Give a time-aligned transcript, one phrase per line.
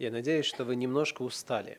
[0.00, 1.78] Я надеюсь, что вы немножко устали.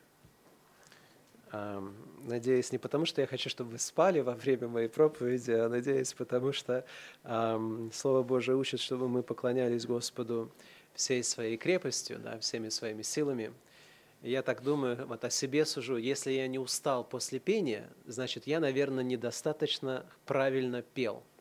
[2.20, 6.14] Надеюсь, не потому, что я хочу, чтобы вы спали во время моей проповеди, а надеюсь,
[6.14, 6.84] потому что
[7.24, 10.52] Слово Божие учит, чтобы мы поклонялись Господу
[10.94, 13.52] всей своей крепостью, да, всеми своими силами.
[14.22, 18.46] И я так думаю, вот о себе сужу, если я не устал после пения, значит,
[18.46, 21.24] я, наверное, недостаточно правильно пел–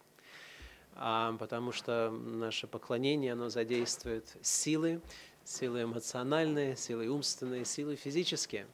[1.39, 5.01] потому что наше поклонение, оно задействует силы,
[5.43, 8.67] силы эмоциональные, силы умственные, силы физические.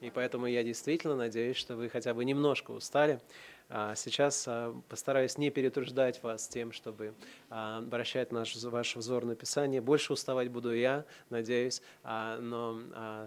[0.00, 3.20] И поэтому я действительно надеюсь, что вы хотя бы немножко устали.
[3.74, 7.14] А сейчас а, постараюсь не перетруждать вас тем, чтобы
[7.48, 9.80] а, обращать наш, ваш взор на Писание.
[9.80, 12.80] Больше уставать буду я, надеюсь, но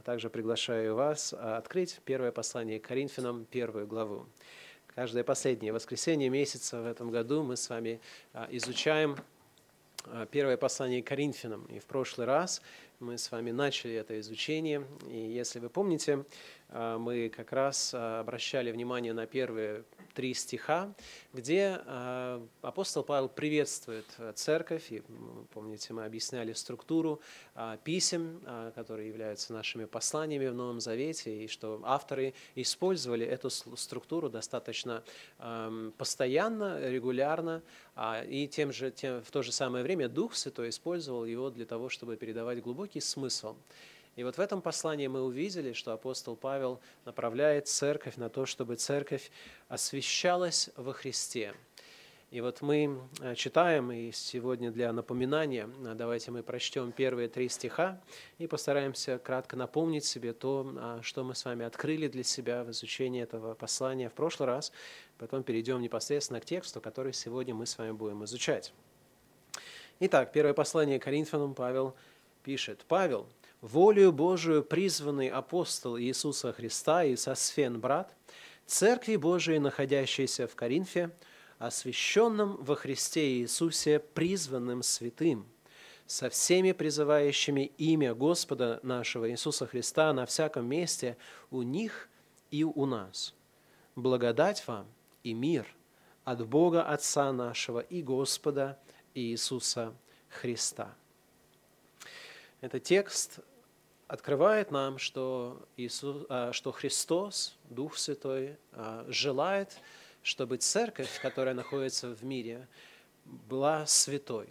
[0.05, 4.27] также приглашаю вас открыть первое послание к Коринфянам, первую главу.
[4.93, 7.99] Каждое последнее воскресенье месяца в этом году мы с вами
[8.49, 9.17] изучаем
[10.31, 11.65] первое послание Коринфянам.
[11.65, 12.61] И в прошлый раз
[12.99, 14.85] мы с вами начали это изучение.
[15.09, 16.25] И если вы помните,
[16.76, 20.93] мы как раз а, обращали внимание на первые три стиха,
[21.32, 24.91] где а, апостол Павел приветствует церковь.
[24.91, 25.01] И,
[25.54, 27.21] помните, мы объясняли структуру
[27.84, 28.41] писем,
[28.76, 35.04] которые являются нашими посланиями в Новом Завете, и что авторы использовали эту структуру достаточно
[35.98, 37.62] постоянно, регулярно,
[38.27, 41.89] и тем же, тем, в то же самое время Дух Святой использовал его для того,
[41.89, 43.55] чтобы передавать глубокий смысл.
[44.16, 48.76] И вот в этом послании мы увидели, что апостол Павел направляет церковь на то, чтобы
[48.76, 49.30] церковь
[49.68, 51.54] освящалась во Христе.
[52.32, 57.49] И вот мы э, читаем, и сегодня для напоминания, э, давайте мы прочтем первые три
[57.49, 58.02] стиха
[58.40, 62.72] и постараемся кратко напомнить себе то, а, что мы с вами открыли для себя в
[62.72, 64.72] изучении этого послания в прошлый раз.
[65.18, 68.74] Потом перейдем непосредственно к тексту, который сегодня мы с вами будем изучать.
[70.00, 71.95] Итак, первое послание Коринфянам Павел
[72.44, 72.84] пишет.
[72.88, 73.28] «Павел,
[73.65, 78.15] волею Божию призванный апостол Иисуса Христа и Сосфен брат,
[78.65, 81.11] Церкви Божией, находящейся в Коринфе,
[81.57, 85.47] освященным во Христе Иисусе, призванным святым,
[86.05, 91.17] со всеми призывающими имя Господа нашего Иисуса Христа на всяком месте
[91.49, 92.09] у них
[92.51, 93.33] и у нас.
[93.95, 94.85] Благодать вам
[95.23, 95.65] и мир
[96.23, 98.77] от Бога Отца нашего и Господа
[99.15, 99.95] Иисуса
[100.29, 100.93] Христа.
[102.61, 103.39] Этот текст
[104.07, 109.79] открывает нам, что, Иисус, а, что Христос, Дух Святой, а, желает,
[110.23, 112.67] чтобы церковь, которая находится в мире,
[113.25, 114.47] была святой.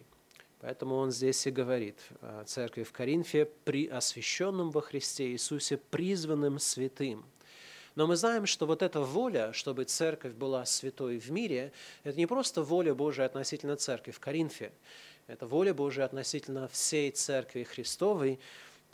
[0.61, 6.59] Поэтому он здесь и говорит о церкви в Коринфе, при освященном во Христе Иисусе, призванным
[6.59, 7.25] святым.
[7.95, 11.73] Но мы знаем, что вот эта воля, чтобы церковь была святой в мире,
[12.03, 14.73] это не просто воля Божия относительно церкви в Коринфе,
[15.27, 18.41] это воля Божия относительно всей церкви Христовой,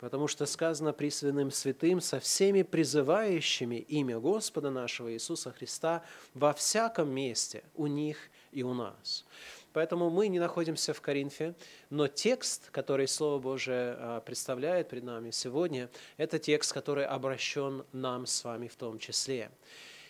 [0.01, 6.03] потому что сказано присвяным святым со всеми призывающими имя Господа нашего Иисуса Христа
[6.33, 8.17] во всяком месте, у них
[8.51, 9.25] и у нас.
[9.73, 11.53] Поэтому мы не находимся в Коринфе,
[11.91, 15.87] но текст, который Слово Божие а, представляет перед нами сегодня,
[16.17, 19.51] это текст, который обращен нам с вами в том числе.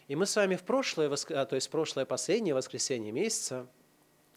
[0.07, 3.67] И мы с вами в прошлое, а, то есть прошлое последнее воскресенье месяца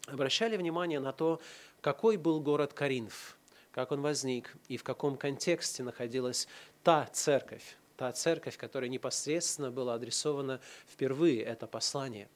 [0.05, 1.39] обращали внимание на то,
[1.79, 3.37] какой был город Коринф–
[3.75, 6.47] как он возник и в каком контексте находилась
[6.81, 12.29] та церковь, та церковь, которая непосредственно была адресована впервые, это послание.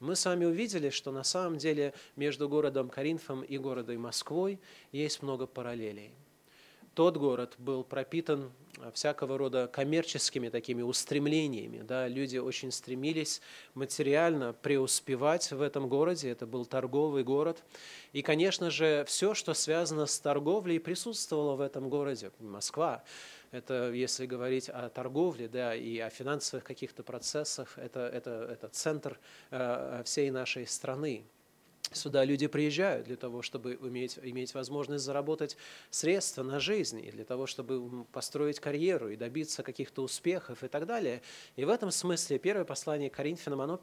[0.00, 4.60] Мы с вами увидели, что на самом деле между городом Коринфом и городом Москвой
[4.92, 6.12] есть много параллелей.
[6.94, 8.52] Тот город был пропитан
[8.92, 11.82] всякого рода коммерческими такими устремлениями.
[11.82, 13.40] Да, люди очень стремились
[13.74, 16.30] материально преуспевать в этом городе.
[16.30, 17.62] Это был торговый город.
[18.12, 22.30] И, конечно же, все, что связано с торговлей, присутствовало в этом городе.
[22.38, 23.02] Москва.
[23.52, 29.18] Это, если говорить о торговле да, и о финансовых каких-то процессах, это, это, это центр
[29.50, 31.24] э, всей нашей страны.
[31.90, 35.56] Сюда люди приезжают для того, чтобы иметь, иметь возможность заработать
[35.90, 40.86] средства на жизнь, и для того, чтобы построить карьеру и добиться каких-то успехов и так
[40.86, 41.20] далее.
[41.56, 43.78] И в этом смысле первое послание Коринфянам, оно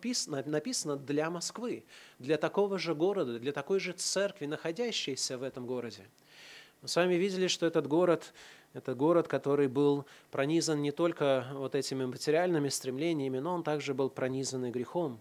[0.45, 1.83] написано для Москвы,
[2.17, 6.07] для такого же города, для такой же церкви, находящейся в этом городе.
[6.81, 8.33] Мы с вами видели, что этот город–
[8.73, 14.09] это город, который был пронизан не только вот этими материальными стремлениями, но он также был
[14.09, 15.19] пронизан и грехом.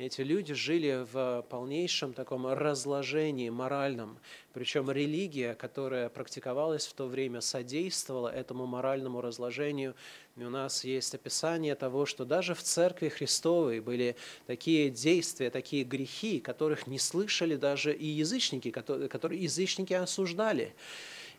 [0.00, 4.18] Эти люди жили в полнейшем таком разложении моральном.
[4.54, 9.94] Причем религия, которая практиковалась в то время, содействовала этому моральному разложению.
[10.38, 14.16] И у нас есть описание того, что даже в Церкви Христовой были
[14.46, 20.74] такие действия, такие грехи, которых не слышали даже и язычники, которые, которые язычники осуждали.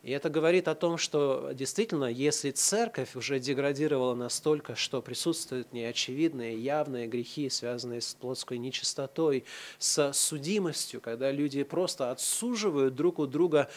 [0.04, 6.58] И это говорит о том, что действительно, если церковь уже деградировала настолько, что присутствуют неочевидные,
[6.58, 9.46] явные грехи, связанные с плотской нечистотой,
[9.78, 13.70] с судимостью, когда люди просто отсуживают друг у друга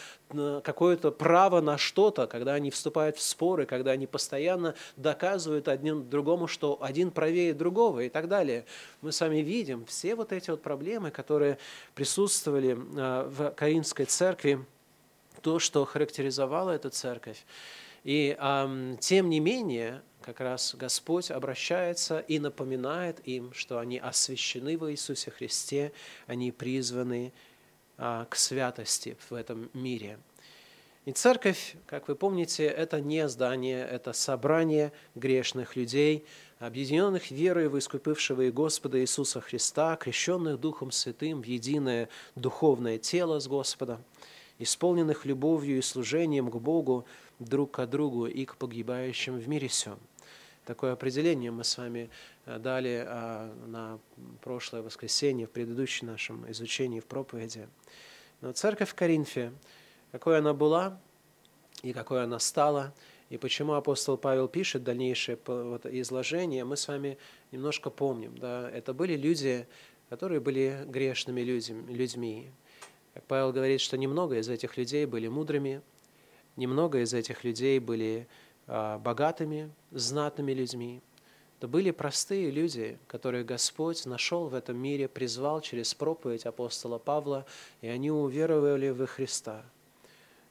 [0.63, 6.47] какое-то право на что-то, когда они вступают в споры, когда они постоянно доказывают одним другому,
[6.47, 8.65] что один правее другого и так далее.
[9.01, 11.59] Мы с вами видим все вот эти вот проблемы, которые
[11.93, 14.65] присутствовали а, в Каринской церкви,
[15.41, 17.45] то, что характеризовало эту церковь.
[18.03, 24.77] И а, тем не менее, как раз Господь обращается и напоминает им, что они освящены
[24.77, 25.91] во Иисусе Христе,
[26.27, 27.33] они призваны
[27.97, 30.19] а, к святости в этом мире.
[31.05, 36.25] И церковь, как вы помните, это не здание, это собрание грешных людей,
[36.57, 43.39] объединенных верой в искупившего и Господа Иисуса Христа, крещенных Духом Святым в единое духовное тело
[43.39, 44.03] с Господом
[44.59, 47.05] исполненных любовью и служением к Богу,
[47.39, 49.99] друг к другу и к погибающим в мире всем.
[50.65, 52.09] Такое определение мы с вами
[52.45, 53.99] э, дали а, на
[54.41, 57.67] прошлое воскресенье в предыдущем нашем изучении в проповеди.
[58.41, 59.51] Но церковь в Коринфе,
[60.11, 60.99] какой она была
[61.83, 62.95] и какой она стала,
[63.29, 67.17] и почему апостол Павел пишет дальнейшее изложение, мы с вами
[67.51, 68.37] немножко помним.
[68.37, 68.69] Да?
[68.71, 69.67] Это были люди,
[70.09, 72.51] которые были грешными людьми,
[73.27, 75.81] Павел говорит, что немного из этих людей были мудрыми,
[76.55, 78.27] немного из этих людей были
[78.67, 81.01] а, богатыми, знатными людьми.
[81.57, 87.45] Это были простые люди, которые Господь нашел в этом мире, призвал через проповедь апостола Павла,
[87.81, 89.63] и они уверовали в Христа.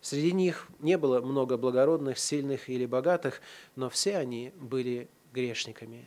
[0.00, 3.40] Среди них не было много благородных, сильных или богатых,
[3.76, 6.04] но все они были грешниками.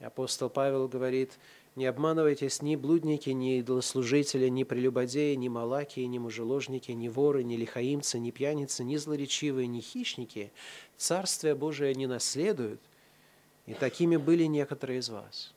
[0.00, 1.32] И апостол Павел говорит,
[1.76, 7.56] не обманывайтесь ни блудники, ни идолослужители, ни прелюбодеи, ни малаки, ни мужеложники, ни воры, ни
[7.56, 10.52] лихаимцы, ни пьяницы, ни злоречивые, ни хищники.
[10.96, 12.80] Царствие Божие не наследуют,
[13.66, 15.52] и такими были некоторые из вас.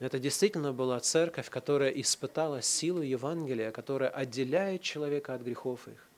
[0.00, 6.08] Это действительно была церковь, которая испытала силу Евангелия, которая отделяет человека от грехов их.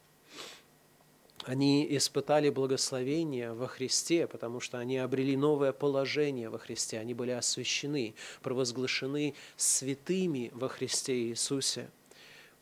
[1.47, 6.99] Они испытали благословение во Христе, потому что они обрели новое положение во Христе.
[6.99, 11.89] Они были освящены, провозглашены святыми во Христе Иисусе.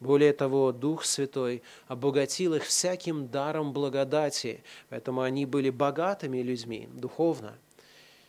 [0.00, 7.56] Более того, Дух Святой обогатил их всяким даром благодати, поэтому они были богатыми людьми духовно.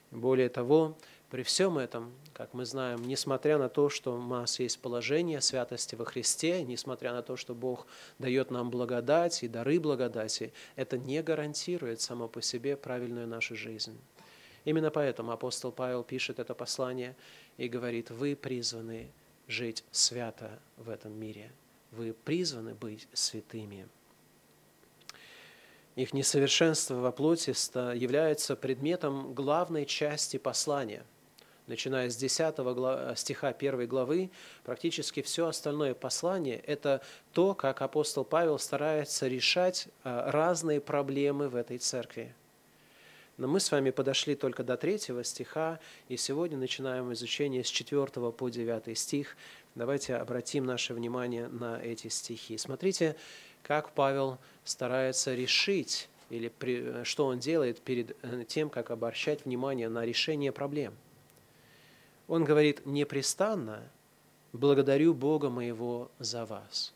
[0.09, 0.97] Более того,
[1.29, 5.95] при всем этом, как мы знаем, несмотря на то, что у нас есть положение святости
[5.95, 7.87] во Христе, несмотря на то, что Бог
[8.19, 13.97] дает нам благодать и дары благодати, это не гарантирует само по себе правильную нашу жизнь.
[14.65, 17.15] Именно поэтому апостол Павел пишет это послание
[17.55, 19.09] и говорит, вы призваны
[19.47, 21.53] жить свято в этом мире.
[21.91, 23.88] Вы призваны быть святыми.
[25.95, 27.51] Их несовершенство во плоти
[27.97, 31.05] является предметом главной части послания–
[31.67, 34.29] начиная с 10 стиха 1 главы,
[34.63, 37.01] практически все остальное послание– это
[37.33, 42.33] то, как апостол Павел старается решать а, разные проблемы в этой церкви.
[43.38, 48.05] Но мы с вами подошли только до третьего стиха, и сегодня начинаем изучение с 4
[48.31, 49.36] по 9 стих.
[49.75, 52.57] Давайте обратим наше внимание на эти стихи.
[52.57, 53.17] Смотрите,
[53.62, 56.51] как Павел старается решить, или
[57.03, 60.95] что он делает перед э, тем, как обращать внимание на решение проблем–
[62.27, 63.84] он говорит, непрестанно
[64.53, 66.94] благодарю Бога моего за вас.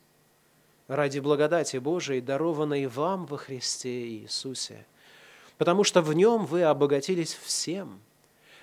[0.88, 4.86] Ради благодати Божией, дарованной вам во Христе Иисусе,
[5.58, 8.00] потому что в Нем вы обогатились всем,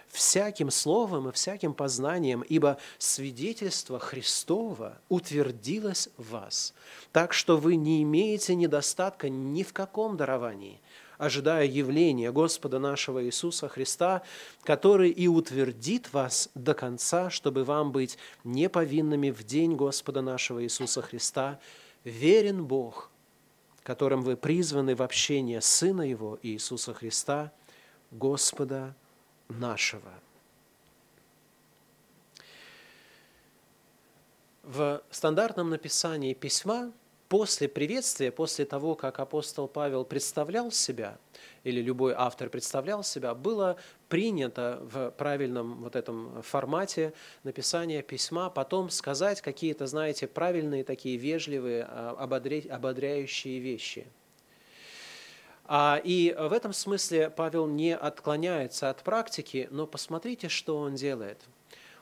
[0.08, 6.74] всяким словом и всяким познанием, ибо свидетельство Христова утвердилось в вас,
[7.12, 10.80] так что вы не имеете недостатка ни в каком даровании–
[11.18, 14.22] ожидая явления Господа нашего Иисуса Христа,
[14.62, 21.02] который и утвердит вас до конца, чтобы вам быть неповинными в день Господа нашего Иисуса
[21.02, 21.58] Христа.
[22.04, 23.10] Верен Бог,
[23.82, 27.52] которым вы призваны в общение Сына Его Иисуса Христа,
[28.10, 28.94] Господа
[29.48, 30.12] нашего.
[34.62, 36.92] В стандартном написании письма
[37.28, 41.18] после приветствия, после того, как апостол Павел представлял себя,
[41.64, 43.76] или любой автор представлял себя, было
[44.08, 51.86] принято в правильном вот этом формате написания письма потом сказать какие-то, знаете, правильные такие вежливые,
[51.88, 54.06] а, ободряющие вещи.
[55.64, 61.40] А, и в этом смысле Павел не отклоняется от практики, но посмотрите, что он делает–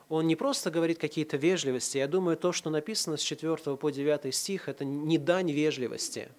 [0.09, 1.97] он не просто говорит какие-то вежливости.
[1.97, 6.29] Я думаю, то, что написано с 4 по 9 стих, это не дань вежливости,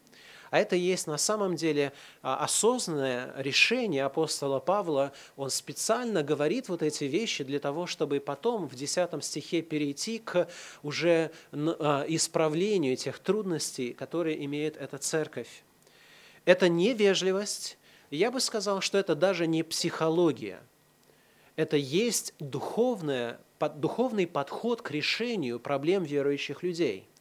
[0.50, 1.92] А это есть на самом деле
[2.22, 5.12] а, осознанное решение апостола Павла.
[5.36, 10.48] Он специально говорит вот эти вещи для того, чтобы потом в 10 стихе перейти к
[10.82, 15.64] уже а, исправлению тех трудностей, которые имеет эта церковь.
[16.44, 17.76] Это не вежливость,
[18.10, 20.60] я бы сказал, что это даже не психология.
[21.56, 27.08] Это есть духовное, духовный подход к решению проблем верующих людей–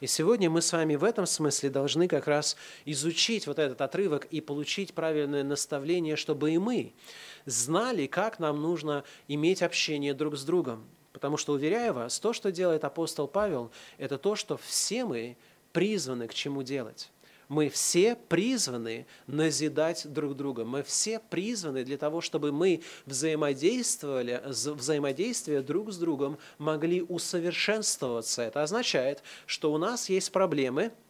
[0.00, 4.26] и сегодня мы с вами в этом смысле должны как раз изучить вот этот отрывок
[4.26, 6.92] и получить правильное наставление, чтобы и мы
[7.46, 10.86] знали, как нам нужно иметь общение друг с другом.
[11.12, 15.36] Потому что, уверяю вас, то, что делает апостол Павел, это то, что все мы
[15.72, 17.10] призваны к чему делать.
[17.48, 20.64] Мы все призваны назидать друг друга.
[20.64, 28.42] Мы все призваны для того, чтобы мы взаимодействовали, взаимодействие друг с другом могли усовершенствоваться.
[28.42, 30.92] Это означает, что у нас есть проблемы–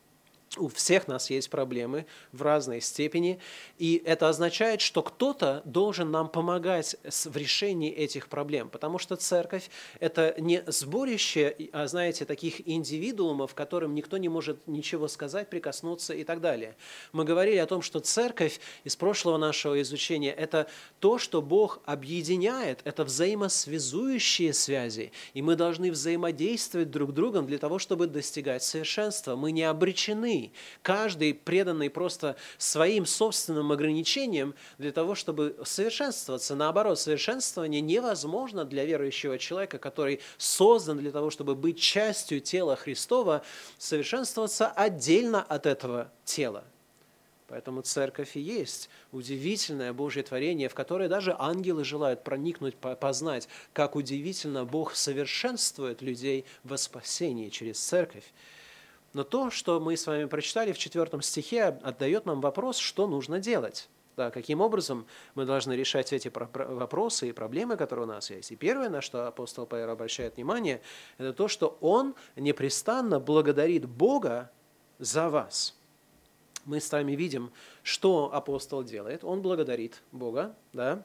[0.56, 3.38] у всех нас есть проблемы в разной степени,
[3.76, 9.70] и это означает, что кто-то должен нам помогать в решении этих проблем, потому что церковь–
[10.00, 16.24] это не сборище, а, знаете, таких индивидуумов, которым никто не может ничего сказать, прикоснуться и
[16.24, 16.76] так далее.
[17.12, 20.68] Мы говорили о том, что церковь из прошлого нашего изучения– это
[21.00, 27.58] то, что Бог объединяет, это взаимосвязующие связи, и мы должны взаимодействовать друг с другом для
[27.58, 29.36] того, чтобы достигать совершенства.
[29.36, 30.37] Мы не обречены
[30.82, 36.54] каждый преданный просто своим собственным ограничениям для того, чтобы совершенствоваться.
[36.54, 43.42] Наоборот, совершенствование невозможно для верующего человека, который создан для того, чтобы быть частью тела Христова,
[43.78, 46.64] совершенствоваться отдельно от этого тела.
[47.48, 53.96] Поэтому церковь и есть удивительное Божье творение, в которое даже ангелы желают проникнуть, познать, как
[53.96, 58.24] удивительно Бог совершенствует людей во спасении через церковь.
[59.12, 63.38] Но то, что мы с вами прочитали в четвертом стихе, отдает нам вопрос, что нужно
[63.38, 63.88] делать.
[64.16, 68.50] Да, каким образом мы должны решать эти вопросы и проблемы, которые у нас есть.
[68.50, 70.82] И первое, на что апостол Павел обращает внимание,
[71.18, 74.50] это то, что он непрестанно благодарит Бога
[74.98, 75.76] за вас.
[76.64, 77.52] Мы с вами видим,
[77.84, 79.22] что апостол делает.
[79.22, 81.04] Он благодарит Бога, да,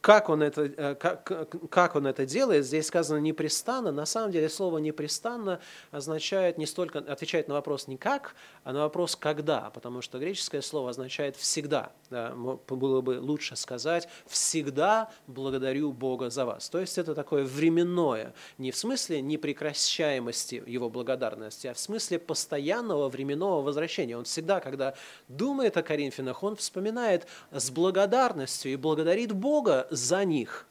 [0.00, 1.24] как он, это, э, как,
[1.70, 3.90] как он это делает, здесь сказано непрестанно.
[3.90, 8.80] На самом деле слово непрестанно означает не столько, отвечает на вопрос не как, а на
[8.80, 11.92] вопрос когда, потому что греческое слово означает всегда.
[12.10, 12.32] Да,
[12.68, 16.68] было бы лучше сказать всегда благодарю Бога за вас.
[16.68, 23.08] То есть это такое временное, не в смысле непрекращаемости его благодарности, а в смысле постоянного
[23.08, 24.16] временного возвращения.
[24.16, 24.94] Он всегда, когда
[25.26, 30.66] думает о Коринфянах, он вспоминает с благодарностью и благодарит Бога за них.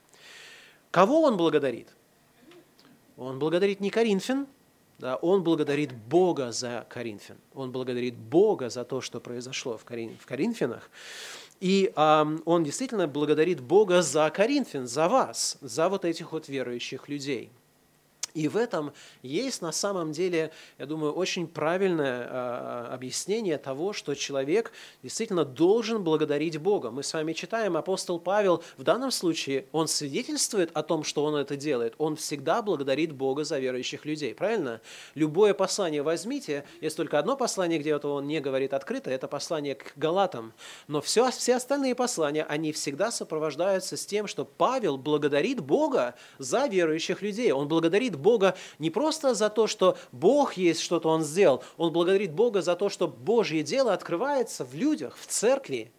[0.92, 1.90] Кого он благодарит?
[3.18, 4.48] Он благодарит не Коринфян,
[5.00, 7.38] да, он благодарит Бога за Коринфян.
[7.54, 10.90] Он благодарит Бога за то, что произошло в, Корин, в Коринфянах.
[11.60, 17.10] И э, он действительно благодарит Бога за Коринфян, за вас, за вот этих вот верующих
[17.10, 17.52] людей–
[18.38, 24.14] и в этом есть на самом деле, я думаю, очень правильное а, объяснение того, что
[24.14, 26.92] человек действительно должен благодарить Бога.
[26.92, 31.36] Мы с вами читаем, апостол Павел в данном случае, он свидетельствует о том, что он
[31.36, 31.96] это делает.
[31.98, 34.82] Он всегда благодарит Бога за верующих людей, правильно?
[35.16, 39.74] Любое послание возьмите, есть только одно послание, где это он не говорит открыто, это послание
[39.74, 40.54] к Галатам.
[40.88, 46.68] Но все, все остальные послания, они всегда сопровождаются с тем, что Павел благодарит Бога за
[46.68, 47.52] верующих людей.
[47.52, 51.94] Он благодарит Бога Бога не просто за то, что Бог есть что-то Он сделал, он
[51.94, 55.94] благодарит Бога за то, что Божье дело открывается в людях, в церкви.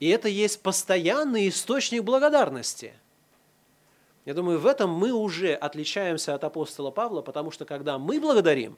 [0.00, 2.92] И это есть постоянный источник благодарности.
[4.26, 8.76] Я думаю, в этом мы уже отличаемся от апостола Павла, потому что когда мы благодарим,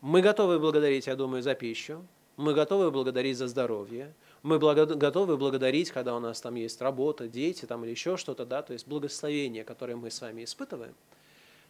[0.00, 2.06] мы готовы благодарить, я думаю, за пищу,
[2.36, 7.64] мы готовы благодарить за здоровье, мы готовы благодарить, когда у нас там есть работа, дети
[7.64, 10.94] там, или еще что-то, да, то есть благословение, которое мы с вами испытываем.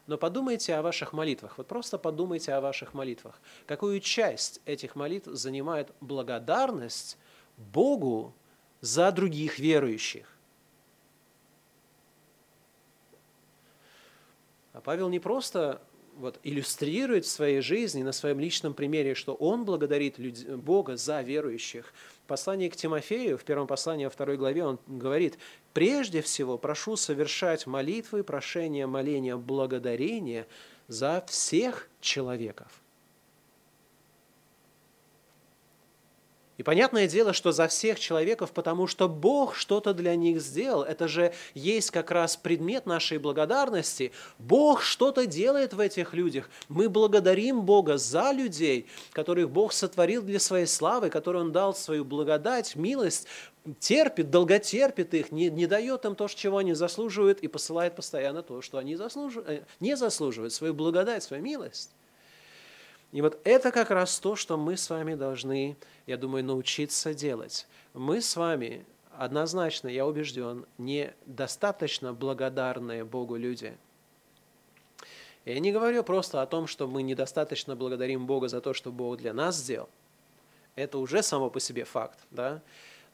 [0.06, 1.58] Но подумайте о ваших молитвах.
[1.58, 3.40] Вот просто подумайте о ваших молитвах.
[3.66, 7.18] Какую часть этих молитв занимает благодарность
[7.56, 8.32] Богу
[8.80, 10.30] за других верующих?
[14.72, 15.80] А Павел не просто
[16.16, 20.18] вот, иллюстрирует в своей жизни, на своем личном примере, что он благодарит
[20.56, 21.92] Бога за верующих,
[22.24, 25.38] в послании к Тимофею, в первом послании во второй главе, он говорит,
[25.72, 30.46] «Прежде всего прошу совершать молитвы, прошения, моления, благодарения
[30.88, 32.85] за всех человеков».
[36.56, 40.82] И понятное дело, что за всех человеков, потому что Бог что-то для них сделал.
[40.82, 44.12] Это же есть как раз предмет нашей благодарности.
[44.38, 46.48] Бог что-то делает в этих людях.
[46.68, 52.04] Мы благодарим Бога за людей, которых Бог сотворил для своей славы, которым Он дал свою
[52.04, 53.26] благодать, милость,
[53.78, 58.62] терпит, долготерпит их, не, не дает им то, чего они заслуживают, и посылает постоянно то,
[58.62, 61.90] что они заслуживают, э, не заслуживают, свою благодать, свою милость.
[63.12, 67.66] И вот это как раз то, что мы с вами должны, я думаю, научиться делать.
[67.94, 68.84] Мы с вами
[69.16, 73.76] однозначно, я убежден, недостаточно благодарные Богу люди.
[75.44, 79.18] Я не говорю просто о том, что мы недостаточно благодарим Бога за то, что Бог
[79.18, 79.88] для нас сделал.
[80.74, 82.62] Это уже само по себе факт, да?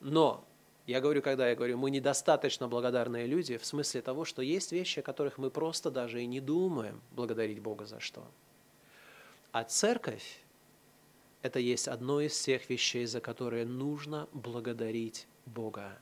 [0.00, 0.42] Но
[0.86, 4.98] я говорю, когда я говорю, мы недостаточно благодарные люди, в смысле того, что есть вещи,
[4.98, 8.26] о которых мы просто даже и не думаем благодарить Бога за что.
[9.52, 10.40] А церковь–
[11.42, 15.98] это есть одно из тех вещей, за которые нужно благодарить Бога.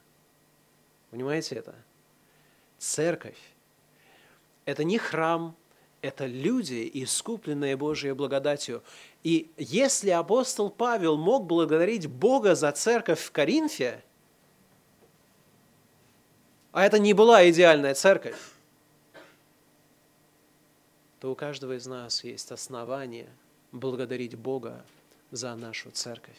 [1.10, 1.74] Понимаете это?
[2.78, 3.38] Церковь–
[4.64, 5.56] это не храм,
[6.00, 8.84] это люди, искупленные Божьей благодатью.
[9.24, 14.02] И если апостол Павел мог благодарить Бога за церковь в Коринфе,
[16.70, 18.36] а это не была идеальная церковь,
[21.20, 23.28] то у каждого из нас есть основание
[23.72, 24.84] благодарить Бога
[25.30, 26.38] за нашу церковь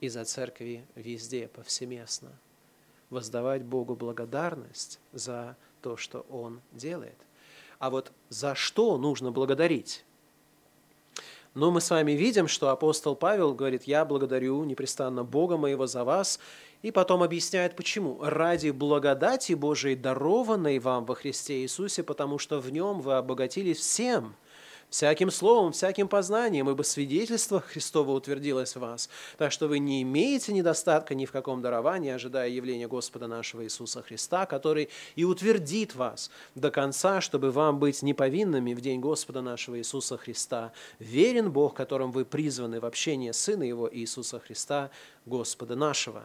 [0.00, 2.30] и за церкви везде, повсеместно.
[3.10, 7.16] Воздавать Богу благодарность за то, что Он делает.
[7.78, 10.04] А вот за что нужно благодарить?
[11.58, 16.04] Но мы с вами видим, что апостол Павел говорит, я благодарю непрестанно Бога моего за
[16.04, 16.38] вас,
[16.82, 18.20] и потом объясняет, почему.
[18.22, 24.36] Ради благодати Божией, дарованной вам во Христе Иисусе, потому что в нем вы обогатились всем–
[24.90, 30.52] всяким словом, всяким познанием, ибо свидетельство Христово утвердилось в вас, так что вы не имеете
[30.52, 36.30] недостатка ни в каком даровании, ожидая явления Господа нашего Иисуса Христа, который и утвердит вас
[36.54, 40.72] до конца, чтобы вам быть неповинными в день Господа нашего Иисуса Христа.
[40.98, 44.90] Верен Бог, которым вы призваны в общение Сына Его Иисуса Христа,
[45.26, 46.24] Господа нашего.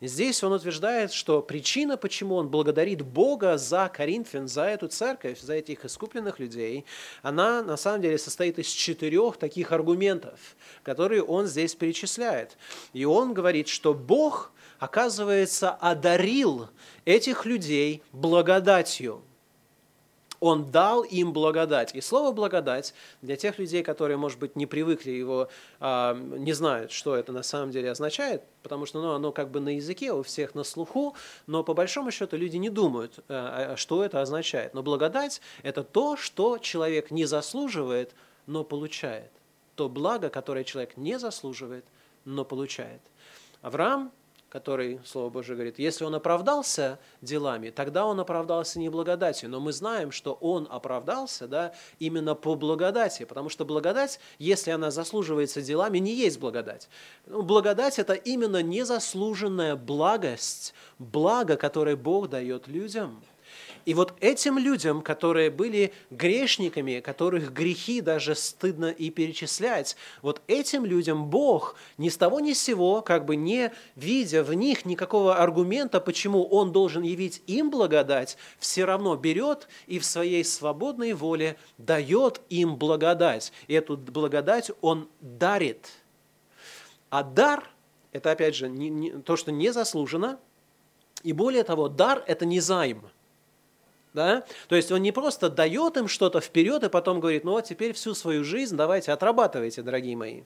[0.00, 5.54] Здесь он утверждает, что причина, почему он благодарит Бога за Коринфян, за эту церковь, за
[5.54, 6.86] этих искупленных людей,
[7.22, 10.40] она на самом деле состоит из четырех таких аргументов,
[10.82, 12.56] которые он здесь перечисляет.
[12.94, 16.70] И он говорит, что Бог, оказывается, одарил
[17.04, 19.22] этих людей благодатью–
[20.40, 21.94] он дал им благодать.
[21.94, 25.48] И слово «благодать» для тех людей, которые, может быть, не привыкли его,
[25.78, 29.60] а, не знают, что это на самом деле означает, потому что ну, оно как бы
[29.60, 31.14] на языке у всех на слуху,
[31.46, 34.72] но по большому счету люди не думают, э, а, что это означает.
[34.72, 38.14] Но благодать– это то, что человек не заслуживает,
[38.46, 39.30] но получает.
[39.76, 41.84] То благо, которое человек не заслуживает,
[42.24, 43.00] но получает.
[43.60, 44.10] Авраам
[44.50, 49.48] который, Слово Божие говорит, если он оправдался делами, тогда он оправдался не благодатью.
[49.48, 54.90] Но мы знаем, что он оправдался да, именно по благодати, потому что благодать, если она
[54.90, 56.88] заслуживается делами, не есть благодать.
[57.26, 63.22] Ну, благодать– это именно незаслуженная благость, благо, которое Бог дает людям–
[63.86, 70.84] и вот этим людям, которые были грешниками, которых грехи даже стыдно и перечислять, вот этим
[70.84, 75.36] людям Бог ни с того ни с сего, как бы не видя в них никакого
[75.36, 81.56] аргумента, почему Он должен явить им благодать, все равно берет и в своей свободной воле
[81.78, 83.52] дает им благодать.
[83.66, 85.90] И эту благодать Он дарит.
[87.08, 87.70] А дар–
[88.12, 90.38] это, опять же, не, не, то, что не заслужено,
[91.22, 93.02] и более того, дар– это не займ–
[94.12, 94.44] да?
[94.68, 97.92] То есть он не просто дает им что-то вперед и потом говорит, ну вот теперь
[97.92, 100.42] всю свою жизнь давайте отрабатывайте, дорогие мои.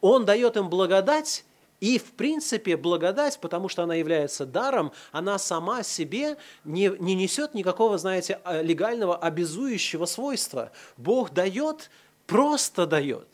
[0.00, 1.44] Он дает им благодать,
[1.80, 7.54] и, в принципе, благодать, потому что она является даром, она сама себе не, не несет
[7.54, 10.72] никакого, знаете, а, легального обязующего свойства.
[10.98, 11.90] Бог дает,
[12.26, 13.28] просто дает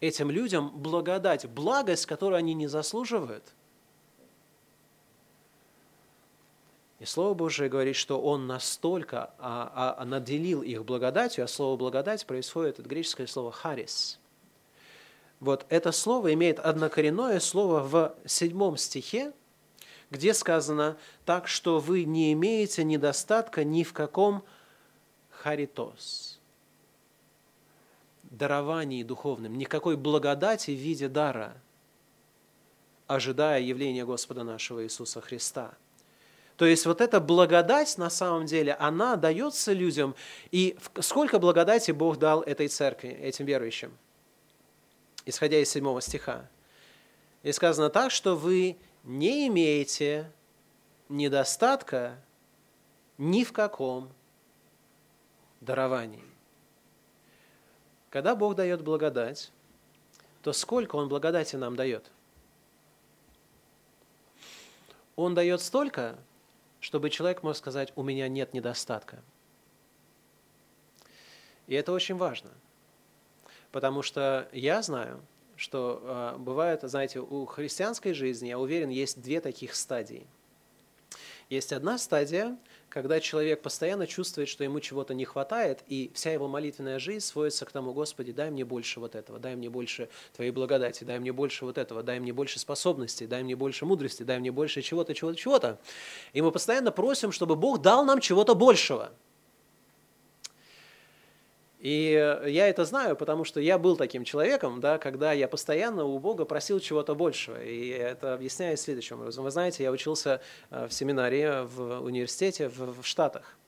[0.00, 3.44] этим людям благодать, благость, которую они не заслуживают–
[7.02, 12.24] И Слово Божие говорит, что Он настолько а, а, наделил их благодатью, а слово «благодать»
[12.24, 14.20] происходит от греческого слова «харис».
[15.40, 19.32] Вот это слово имеет однокоренное слово в седьмом стихе,
[20.12, 24.44] где сказано так, что вы не имеете недостатка ни в каком
[25.28, 26.38] харитос,
[28.22, 31.56] даровании духовным, никакой благодати в виде дара,
[33.08, 35.74] ожидая явления Господа нашего Иисуса Христа–
[36.62, 40.14] то есть вот эта благодать, на самом деле, она дается людям.
[40.52, 43.98] И сколько благодати Бог дал этой церкви, этим верующим?
[45.26, 46.48] Исходя из седьмого стиха.
[47.42, 50.30] И сказано так, что вы не имеете
[51.08, 52.16] недостатка
[53.18, 54.08] ни в каком
[55.60, 56.22] даровании.
[58.08, 59.50] Когда Бог дает благодать,
[60.44, 62.08] то сколько Он благодати нам дает?
[65.16, 66.20] Он дает столько,
[66.82, 69.22] чтобы человек мог сказать, у меня нет недостатка.
[71.68, 72.50] И это очень важно,
[73.70, 75.22] потому что я знаю,
[75.56, 80.26] что э, бывает, знаете, у христианской жизни, я уверен, есть две таких стадии.
[81.48, 82.58] Есть одна стадия,
[82.92, 87.64] когда человек постоянно чувствует, что ему чего-то не хватает, и вся его молитвенная жизнь сводится
[87.64, 91.32] к тому, Господи, дай мне больше вот этого, дай мне больше Твоей благодати, дай мне
[91.32, 95.14] больше вот этого, дай мне больше способностей, дай мне больше мудрости, дай мне больше чего-то,
[95.14, 95.80] чего-то, чего-то.
[96.34, 99.12] И мы постоянно просим, чтобы Бог дал нам чего-то большего–
[101.82, 102.12] и
[102.46, 106.44] я это знаю, потому что я был таким человеком, да, когда я постоянно у Бога
[106.44, 107.60] просил чего-то большего.
[107.60, 109.42] И это объясняю следующим образом.
[109.42, 110.40] Вы знаете, я учился
[110.70, 113.58] э, в семинаре в университете в, в Штатах.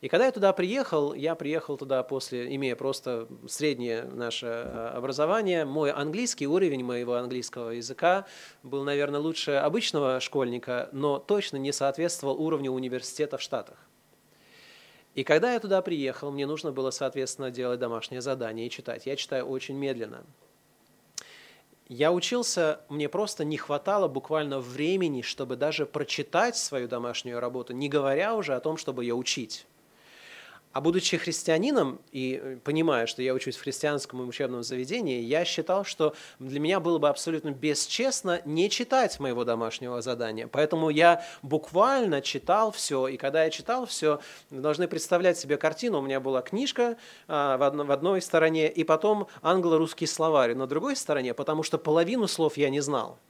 [0.00, 5.64] И когда я туда приехал, я приехал туда после, имея просто среднее наше э, образование,
[5.64, 8.26] мой английский уровень моего английского языка
[8.64, 13.76] был, наверное, лучше обычного школьника, но точно не соответствовал уровню университета в Штатах.
[15.14, 19.06] И когда я туда приехал, мне нужно было, соответственно, делать домашнее задание и читать.
[19.06, 20.24] Я читаю очень медленно.
[21.88, 27.88] Я учился, мне просто не хватало буквально времени, чтобы даже прочитать свою домашнюю работу, не
[27.88, 29.66] говоря уже о том, чтобы ее учить.
[30.74, 35.84] А будучи христианином и э, понимая, что я учусь в христианском учебном заведении, я считал,
[35.84, 40.48] что для меня было бы абсолютно бесчестно не читать моего домашнего задания.
[40.48, 43.06] Поэтому я буквально читал все.
[43.06, 44.18] И когда я читал все,
[44.50, 46.00] вы должны представлять себе картину.
[46.00, 46.96] У меня была книжка
[47.28, 51.78] а, в, одно, в одной стороне, и потом англо-русский словарь на другой стороне, потому что
[51.78, 53.20] половину слов я не знал.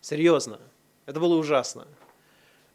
[0.00, 0.58] Серьезно.
[1.04, 1.86] Это было ужасно.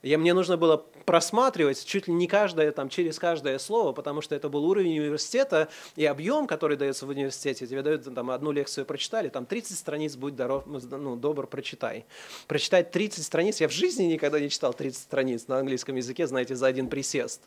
[0.03, 4.35] Я, мне нужно было просматривать чуть ли не каждое, там, через каждое слово, потому что
[4.35, 7.67] это был уровень университета и объем, который дается в университете.
[7.67, 12.05] Тебе дают там, одну лекцию прочитали, там 30 страниц, будь здоров, ну, добр, прочитай.
[12.47, 16.55] Прочитать 30 страниц, я в жизни никогда не читал 30 страниц на английском языке, знаете,
[16.55, 17.41] за один присест.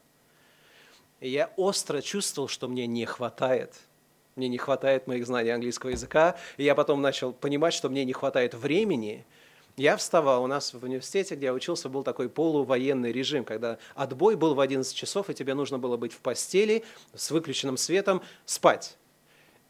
[1.21, 3.73] И я остро чувствовал, что мне не хватает
[4.37, 8.13] мне не хватает моих знаний английского языка, и я потом начал понимать, что мне не
[8.13, 9.25] хватает времени,
[9.77, 14.37] я вставал, у нас в университете, где я учился, был такой полувоенный режим, когда отбой
[14.37, 16.85] был в 11 часов, и тебе нужно было быть в постели
[17.15, 18.97] с выключенным светом, спать.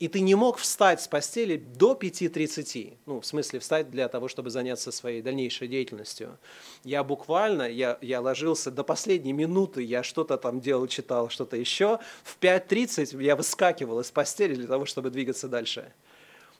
[0.01, 4.27] И ты не мог встать с постели до 5.30, ну, в смысле встать для того,
[4.29, 6.37] чтобы заняться своей дальнейшей деятельностью.
[6.83, 12.01] Я буквально, я, я ложился до последней минуты, я что-то там делал, читал, что-то еще.
[12.25, 15.93] В 5.30 я выскакивал из постели для того, чтобы двигаться дальше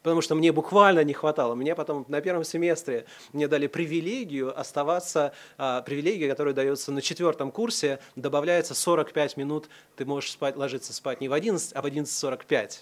[0.05, 1.55] потому что мне буквально не хватало.
[1.55, 7.51] Мне потом на первом семестре мне дали привилегию оставаться, а, привилегия, которая дается на четвертом
[7.51, 12.81] курсе, добавляется 45 минут, ты можешь спать, ложиться спать не в 11, а в 11.45.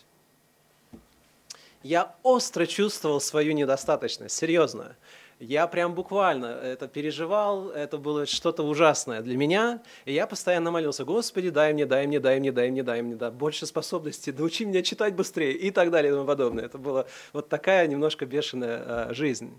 [1.84, 4.96] Я остро чувствовал свою недостаточность, серьезно.
[5.38, 9.82] Я прям буквально это переживал, это было что-то ужасное для меня.
[10.04, 13.16] И я постоянно молился, Господи, дай мне, дай мне, дай мне, дай мне, дай мне,
[13.16, 16.64] да, больше способностей, научи меня читать быстрее и так далее и тому подобное.
[16.64, 19.58] Это была вот такая немножко бешеная а, жизнь.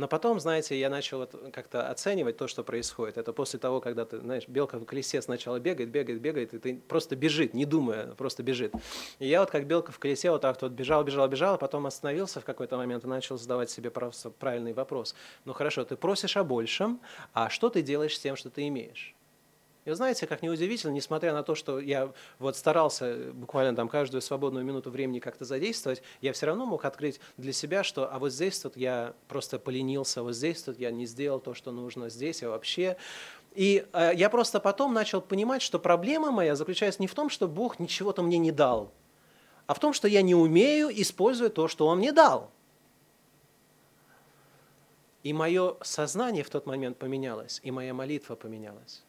[0.00, 3.18] Но потом, знаете, я начал вот как-то оценивать то, что происходит.
[3.18, 6.82] Это после того, когда ты, знаешь, белка в колесе сначала бегает, бегает, бегает, и ты
[6.88, 8.72] просто бежит, не думая, просто бежит.
[9.18, 11.84] И я вот как белка в колесе вот так вот бежал, бежал, бежал, а потом
[11.84, 15.14] остановился в какой-то момент и начал задавать себе правильный вопрос.
[15.44, 16.98] Ну хорошо, ты просишь о большем,
[17.34, 19.14] а что ты делаешь с тем, что ты имеешь?
[19.86, 24.64] И знаете, как неудивительно, несмотря на то, что я вот старался буквально там каждую свободную
[24.64, 28.58] минуту времени как-то задействовать, я все равно мог открыть для себя, что а вот здесь
[28.58, 32.50] тут я просто поленился, вот здесь тут я не сделал то, что нужно, здесь я
[32.50, 32.96] вообще...
[33.54, 37.48] И э, я просто потом начал понимать, что проблема моя заключается не в том, что
[37.48, 38.92] Бог ничего-то мне не дал,
[39.66, 42.52] а в том, что я не умею использовать то, что Он мне дал.
[45.24, 49.02] И мое сознание в тот момент поменялось, и моя молитва поменялась.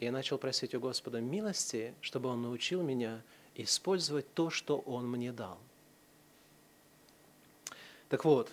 [0.00, 3.20] И я начал просить у Господа милости, чтобы Он научил меня
[3.54, 5.58] использовать то, что Он мне дал.
[8.08, 8.50] Так вот,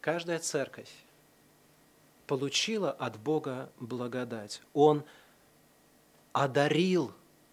[0.00, 0.90] каждая церковь
[2.26, 4.60] получила от Бога благодать.
[4.72, 5.04] Он
[6.32, 7.12] одарил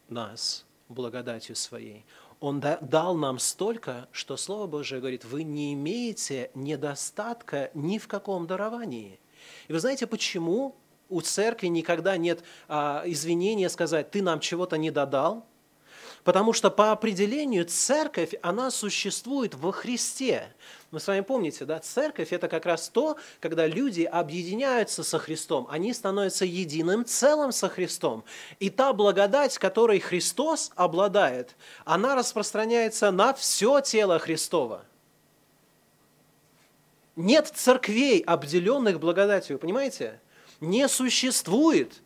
[0.10, 2.04] нас благодатью своей.
[2.39, 8.48] Он дал нам столько, что Слово Божие говорит, вы не имеете недостатка ни в каком
[8.48, 9.20] даровании.
[9.67, 10.76] И вы знаете, почему
[11.12, 15.45] у церкви никогда нет а, извинения сказать, ты нам чего-то не додал,
[16.24, 20.54] Потому что по определению церковь, она существует во Христе.
[20.91, 25.67] Вы с вами помните, да, церковь– это как раз то, когда люди объединяются со Христом,
[25.69, 28.24] они становятся единым целым со Христом.
[28.60, 34.86] И та благодать, которой Христос обладает, она распространяется на все тело Христова.
[37.15, 40.19] Нет церквей, обделенных благодатью, понимаете?
[40.62, 42.02] Не существует.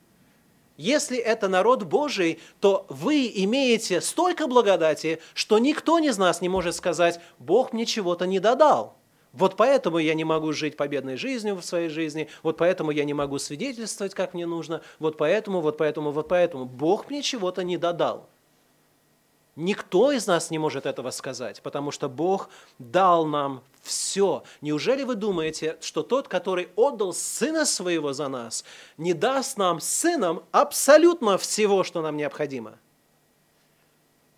[0.77, 6.75] Если это народ Божий, то вы имеете столько благодати, что никто из нас не может
[6.75, 8.97] сказать, Бог мне чего-то не додал.
[9.31, 13.13] Вот поэтому я не могу жить победной жизнью в своей жизни, вот поэтому я не
[13.13, 16.65] могу свидетельствовать, как мне нужно, вот поэтому, вот поэтому, вот поэтому.
[16.65, 18.29] Бог мне чего-то не додал.
[19.57, 24.43] Никто из нас не может этого сказать, потому что Бог дал нам все.
[24.61, 28.65] Неужели вы думаете, что тот, который отдал Сына Своего за нас,
[28.97, 32.77] не даст нам Сыном абсолютно всего, что нам необходимо?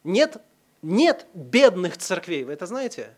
[0.03, 0.37] Нет,
[0.81, 3.15] нет бедных церквей, вы это знаете?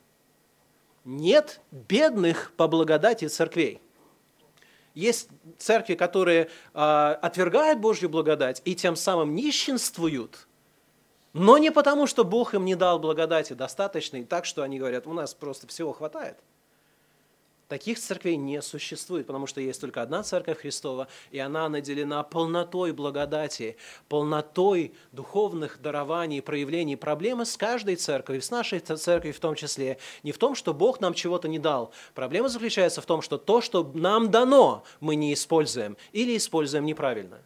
[1.03, 3.81] Нет бедных по благодати церквей.
[4.93, 6.79] Есть церкви, которые э,
[7.21, 10.47] отвергают Божью благодать и тем самым нищенствуют–
[11.33, 15.13] но не потому, что Бог им не дал благодати достаточной, так что они говорят, у
[15.13, 16.37] нас просто всего хватает.
[17.69, 22.93] Таких церквей не существует, потому что есть только одна церковь Христова, и она наделена полнотой
[22.93, 26.95] благодати, полнотой духовных дарований, проявлений.
[26.95, 30.99] Проблемы с каждой церковью, с нашей церковью в том числе, не в том, что Бог
[30.99, 31.93] нам чего-то не дал.
[32.15, 37.37] Проблема заключается в том, что то, что нам дано, мы не используем или используем неправильно.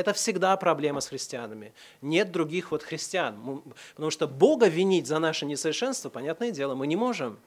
[0.00, 1.74] Это всегда проблема с христианами.
[2.00, 3.62] Нет других вот христиан.
[3.94, 7.38] Потому что Бога винить за наше несовершенство, понятное дело, мы не можем.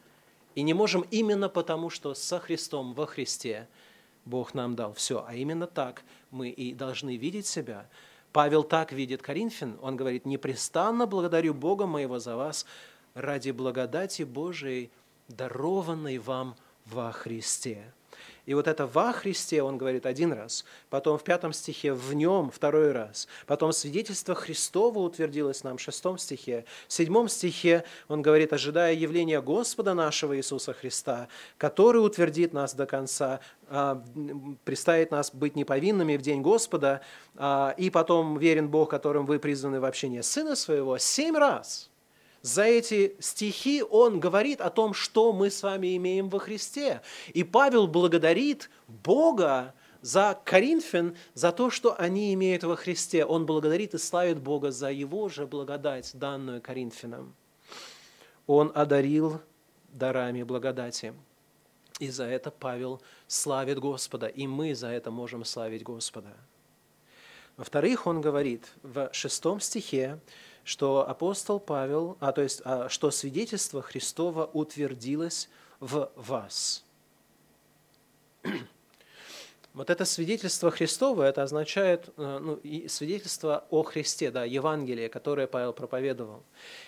[0.54, 3.68] И не можем именно потому, что со Христом во Христе
[4.26, 5.26] Бог нам дал все.
[5.28, 7.88] А именно так мы и должны видеть себя.
[8.32, 9.80] Павел так видит Коринфян.
[9.82, 12.68] Он говорит, непрестанно благодарю Бога моего за вас
[13.16, 14.92] ради благодати Божией,
[15.28, 17.92] дарованной вам во Христе.
[18.46, 22.52] И вот это во Христе он говорит один раз, потом в пятом стихе в нем
[22.52, 28.52] второй раз, потом свидетельство Христова утвердилось нам в шестом стихе, в седьмом стихе он говорит,
[28.52, 34.04] ожидая явления Господа нашего Иисуса Христа, который утвердит нас до конца, а,
[34.66, 37.02] представит нас быть неповинными в день Господа,
[37.36, 41.90] а, и потом верен Бог, которым вы призваны в общение Сына Своего, семь раз–
[42.44, 47.02] за эти стихи он говорит о том, что мы с вами имеем во Христе.
[47.34, 53.24] И Павел благодарит Бога за Коринфян, за то, что они имеют во Христе.
[53.24, 57.34] Он благодарит и славит Бога за его же благодать, данную Коринфянам.
[58.46, 59.40] Он одарил
[59.94, 61.14] дарами благодати.
[62.00, 66.36] И за это Павел славит Господа, и мы за это можем славить Господа.
[67.56, 70.20] Во-вторых, он говорит в шестом стихе,
[70.63, 75.49] что апостол Павел, а то есть, а, что свидетельство Христова утвердилось
[75.80, 76.84] в вас.
[79.73, 85.73] Вот это свидетельство Христово, это означает э, ну, свидетельство о Христе, да, Евангелие, которое Павел
[85.73, 86.43] проповедовал.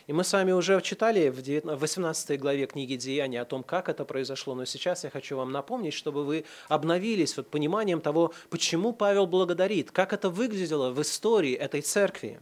[0.05, 4.05] И мы с вами уже читали в 18 главе книги Деяния о том, как это
[4.05, 9.25] произошло, но сейчас я хочу вам напомнить, чтобы вы обновились вот пониманием того, почему Павел
[9.25, 12.39] благодарит, как это выглядело в истории этой церкви.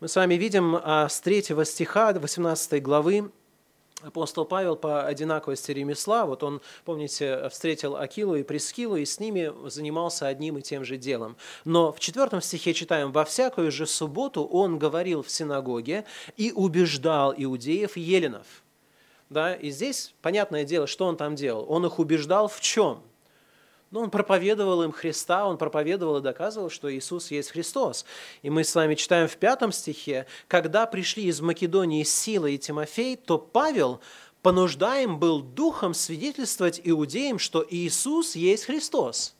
[0.00, 3.32] Мы с вами видим а, с 3 стиха 18 главы
[4.00, 9.52] апостол Павел по одинаковости ремесла, вот он, помните, встретил Акилу и Прескилу, и с ними
[9.68, 11.36] занимался одним и тем же делом.
[11.64, 16.04] Но в четвертом стихе читаем, «Во всякую же субботу он говорил в синагоге
[16.36, 18.46] и убеждал иудеев и еленов».
[19.30, 21.66] Да, и здесь, понятное дело, что он там делал?
[21.68, 23.02] Он их убеждал в чем?
[23.90, 28.04] Но он проповедовал им Христа, он проповедовал и доказывал, что Иисус есть Христос.
[28.42, 33.16] И мы с вами читаем в пятом стихе, когда пришли из Македонии Сила и Тимофей,
[33.16, 34.00] то Павел
[34.42, 39.34] понуждаем был духом свидетельствовать иудеям, что Иисус есть Христос.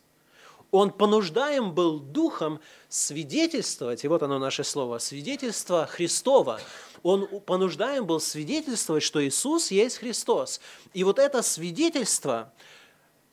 [0.71, 6.61] Он понуждаем был духом свидетельствовать, и вот оно наше слово, свидетельство Христова.
[7.03, 10.61] Он понуждаем был свидетельствовать, что Иисус есть Христос.
[10.95, 12.51] И вот это свидетельство–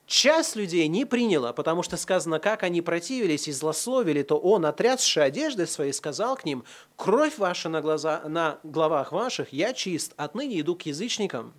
[0.08, 5.20] Часть людей не приняла, потому что сказано, как они противились и злословили, то он, отрясши
[5.20, 6.64] одежды свои, сказал к ним,
[6.96, 11.54] «Кровь ваша на, глаза, на главах ваших, я чист, отныне иду к язычникам».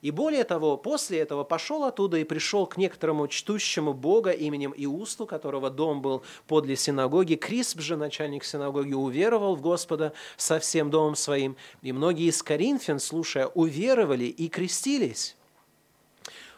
[0.00, 5.26] И более того, после этого пошел оттуда и пришел к некоторому чтущему Бога именем Иусту,
[5.26, 7.36] которого дом был подле синагоги.
[7.36, 11.56] Крисп же, начальник синагоги, уверовал в Господа со всем домом своим.
[11.82, 15.36] И многие из Коринфян, слушая, уверовали и крестились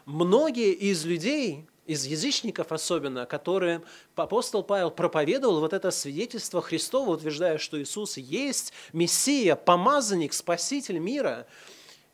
[0.05, 3.81] многие из людей, из язычников особенно, которые
[4.15, 11.45] апостол Павел проповедовал вот это свидетельство Христова, утверждая, что Иисус есть Мессия, помазанник, Спаситель мира.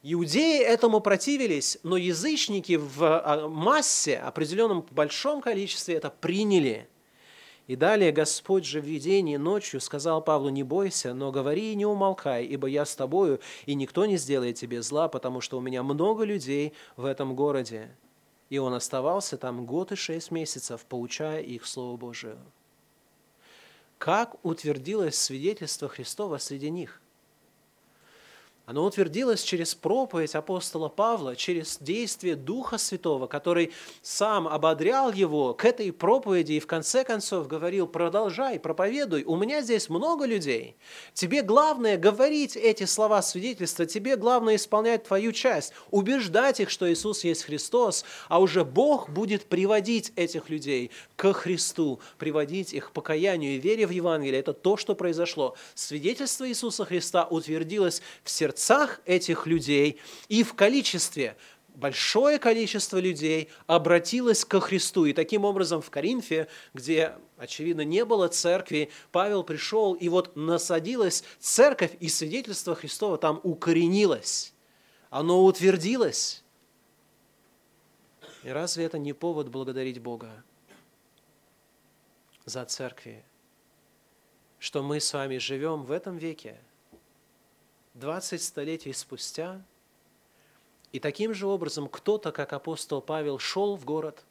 [0.04, 6.90] Иудеи этому противились, но язычники в а, массе, определенном большом количестве это приняли.
[7.68, 11.86] И далее Господь же в видении ночью сказал Павлу, не бойся, но говори и не
[11.86, 15.84] умолкай, ибо я с тобою, и никто не сделает тебе зла, потому что у меня
[15.84, 17.96] много людей в этом городе.
[18.50, 22.38] И он оставался там год и шесть месяцев, получая их Слово Божие.
[23.98, 27.01] Как утвердилось свидетельство Христова среди них?
[28.66, 35.66] Оно утвердилось через проповедь апостола Павла, через действие Духа Святого, который сам ободрял его к
[35.66, 40.76] этой проповеди и в конце концов говорил, продолжай, проповедуй, у меня здесь много людей.
[41.14, 47.24] Тебе главное говорить эти слова свидетельства, тебе главное исполнять твою часть, убеждать их, что Иисус
[47.24, 53.56] есть Христос, а уже Бог будет приводить этих людей к Христу, приводить их к покаянию
[53.56, 54.40] и вере в Евангелие.
[54.40, 55.56] Это то, что произошло.
[55.74, 61.38] Свидетельство Иисуса Христа утвердилось в сердце сердцах этих людей и в количестве
[61.74, 65.06] большое количество людей обратилось ко Христу.
[65.06, 71.24] И таким образом в Коринфе, где, очевидно, не было церкви, Павел пришел, и вот насадилась
[71.40, 74.54] церковь, и свидетельство Христова там укоренилось.
[75.10, 76.44] Оно утвердилось.
[78.44, 80.44] И разве это не повод благодарить Бога
[82.46, 83.24] за церкви,
[84.60, 86.60] что мы с вами живем в этом веке–
[87.94, 89.62] 20 столетий спустя,
[90.92, 94.24] и таким же образом кто-то, как апостол Павел, шел в город,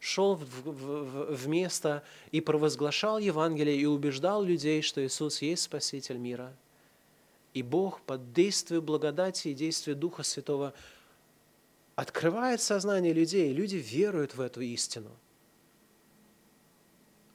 [0.00, 6.16] шел в, в, в место и провозглашал Евангелие и убеждал людей, что Иисус есть Спаситель
[6.16, 6.52] мира.
[7.54, 10.74] И Бог под действием благодати и действием Духа Святого
[11.94, 15.10] открывает сознание людей, и люди веруют в эту истину.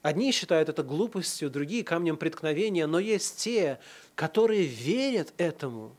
[0.07, 3.77] Одни считают это глупостью, другие камнем преткновения, но есть те,
[4.15, 5.93] которые верят этому.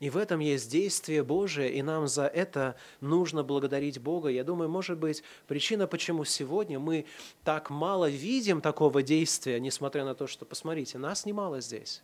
[0.00, 4.30] И в этом есть действие Божие, и нам за это нужно благодарить Бога.
[4.30, 7.06] Я думаю, может быть, причина, почему сегодня мы
[7.44, 12.02] так мало видим такого действия, несмотря на то, что, посмотрите, нас немало здесь.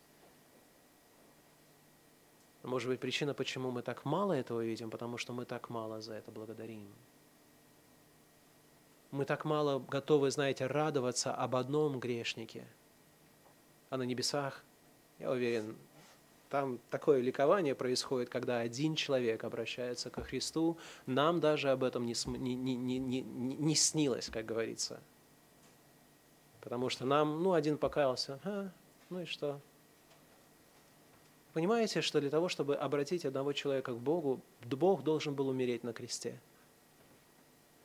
[2.63, 6.15] Может быть, причина, почему мы так мало этого видим, потому что мы так мало за
[6.15, 6.87] это благодарим.
[9.11, 12.67] Мы так мало готовы, знаете, радоваться об одном грешнике,
[13.91, 14.63] а на небесах
[15.19, 15.77] я уверен,
[16.49, 20.79] там такое ликование происходит, когда один человек обращается ко Христу.
[21.07, 25.01] Нам даже об этом не, не, не, не, не снилось, как говорится.
[26.61, 28.71] Потому что нам, ну, один покаялся, а,
[29.11, 29.61] ну и что?
[31.53, 35.93] Понимаете, что для того, чтобы обратить одного человека к Богу, Бог должен был умереть на
[35.93, 36.41] кресте.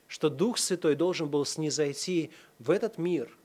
[0.08, 3.36] Что Дух Святой должен был снизойти в этот мир–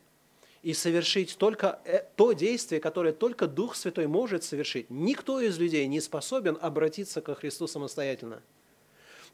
[0.62, 4.90] и совершить только э, то действие, которое только Дух Святой может совершить.
[4.90, 8.42] Никто из людей не способен обратиться ко Христу самостоятельно.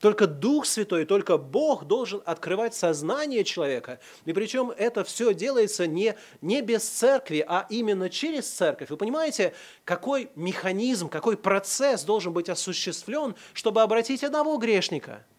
[0.02, 4.00] Только Дух Святой, только Бог должен открывать сознание человека.
[4.26, 8.90] И причем это все делается не, не без церкви, а именно через церковь.
[8.90, 9.54] Вы понимаете,
[9.86, 15.26] какой механизм, какой процесс должен быть осуществлен, чтобы обратить одного грешника–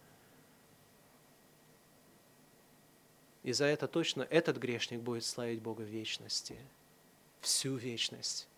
[3.47, 6.57] И за это точно этот грешник будет славить Бога в вечности,
[7.41, 8.49] всю вечность.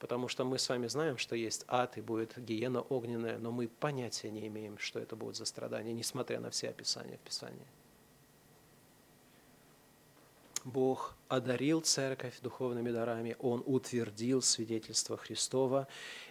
[0.00, 3.68] Потому что мы с вами знаем, что есть ад и будет гиена огненная, но мы
[3.68, 7.68] понятия не имеем, что это будет за страдание, несмотря на все описания в Писании.
[10.64, 15.86] Бог одарил церковь духовными дарами, Он утвердил свидетельство Христова,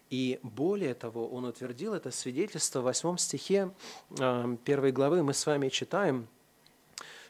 [0.10, 3.72] и более того, Он утвердил это свидетельство в 8 стихе
[4.10, 6.28] 1 э, главы, мы с вами читаем–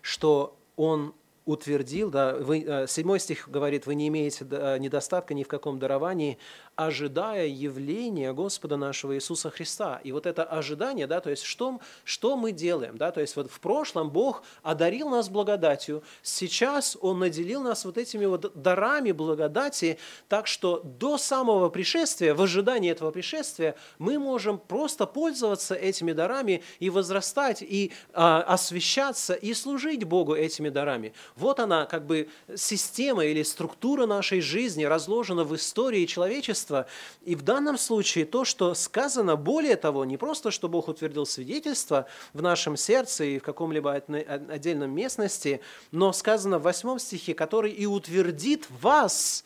[0.02, 1.14] что он
[1.46, 5.80] утвердил, да, вы, э, седьмой стих говорит, вы не имеете э, недостатка ни в каком
[5.80, 6.38] даровании,
[6.80, 10.00] ожидая явления Господа нашего Иисуса Христа.
[10.06, 13.52] И вот это ожидание, да, то есть что, что мы делаем, да, то есть вот
[13.52, 20.00] в прошлом Бог одарил нас благодатью, сейчас Он наделил нас вот этими вот дарами благодати,
[20.30, 26.64] так что до самого пришествия, в ожидании этого пришествия, мы можем просто пользоваться этими дарами
[26.80, 31.14] и возрастать, и а, освещаться, и служить Богу этими дарами.
[31.36, 36.86] Вот она, как бы система или структура нашей жизни разложена в истории человечества, свидетельство.
[37.24, 42.08] И в данном случае то, что сказано, более того, не просто, что Бог утвердил свидетельство
[42.34, 45.62] в нашем сердце и в каком-либо отдельном местности,
[45.92, 49.44] но сказано в восьмом стихе, который и утвердит вас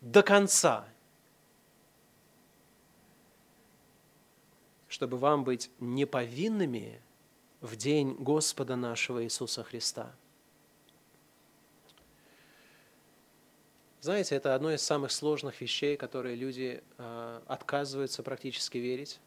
[0.00, 0.84] до конца,
[4.88, 7.00] чтобы вам быть неповинными
[7.60, 10.14] в день Господа нашего Иисуса Христа.
[14.00, 19.20] Знаете, это одно из самых сложных вещей, которые люди э, отказываются практически верить.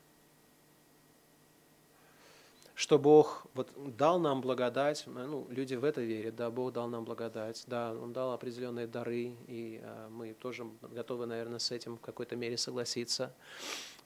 [2.76, 7.04] Что Бог вот, дал нам благодать, ну, люди в это верят, да, Бог дал нам
[7.04, 12.00] благодать, да, Он дал определенные дары, и э, мы тоже готовы, наверное, с этим в
[12.00, 13.34] какой-то мере согласиться.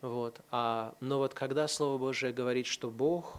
[0.01, 0.39] Вот.
[0.49, 3.37] А, но вот когда Слово Божие говорит, что Бог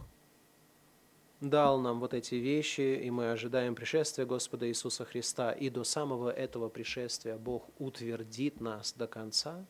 [1.41, 6.30] дал нам вот эти вещи, и мы ожидаем пришествия Господа Иисуса Христа, и до самого
[6.30, 9.64] этого пришествия Бог утвердит нас до конца,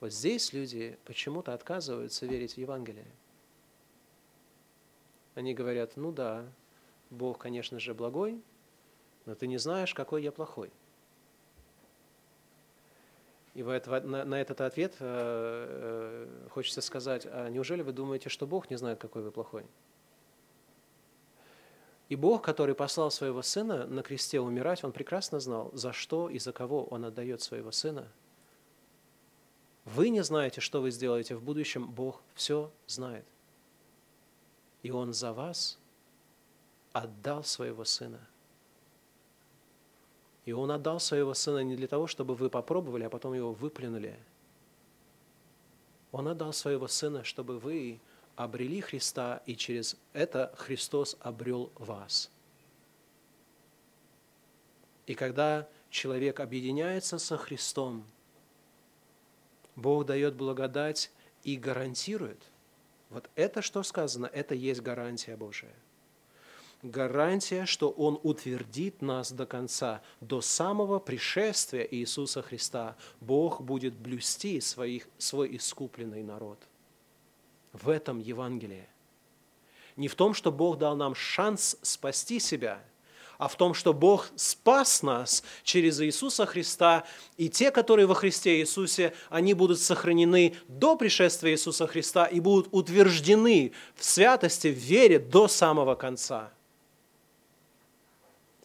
[0.00, 3.10] вот здесь люди почему-то отказываются верить в Евангелие.
[5.34, 6.44] Они говорят, ну да,
[7.10, 8.40] Бог, конечно же, благой,
[9.24, 10.70] но ты не знаешь, какой я плохой.
[13.54, 18.76] И на, этот ответ э, э, хочется сказать, а неужели вы думаете, что Бог не
[18.76, 19.64] знает, какой вы плохой?
[22.08, 26.38] И Бог, который послал своего Сына на кресте умирать, Он прекрасно знал, за что и
[26.38, 28.08] за кого Он отдает своего Сына.
[29.84, 33.24] Вы не знаете, что вы сделаете в будущем, Бог все знает.
[34.82, 35.78] И Он за вас
[36.92, 38.20] отдал своего Сына.
[40.44, 44.18] И Он отдал своего Сына не для того, чтобы вы попробовали, а потом его выплюнули.
[46.12, 47.98] Он отдал своего Сына, чтобы вы
[48.36, 52.30] обрели Христа, и через это Христос обрел вас.
[55.06, 58.04] И когда человек объединяется со Христом,
[59.76, 61.10] Бог дает благодать
[61.42, 62.42] и гарантирует.
[63.10, 65.74] Вот это, что сказано, это есть гарантия Божия.
[66.82, 72.96] Гарантия, что Он утвердит нас до конца, до самого пришествия Иисуса Христа.
[73.20, 76.58] Бог будет блюсти своих, свой искупленный народ–
[77.74, 78.88] в этом Евангелие.
[79.96, 82.82] Не в том, что Бог дал нам шанс спасти себя,
[83.36, 87.04] а в том, что Бог спас нас через Иисуса Христа,
[87.36, 92.68] и те, которые во Христе Иисусе, они будут сохранены до пришествия Иисуса Христа и будут
[92.70, 96.52] утверждены в святости, в вере до самого конца.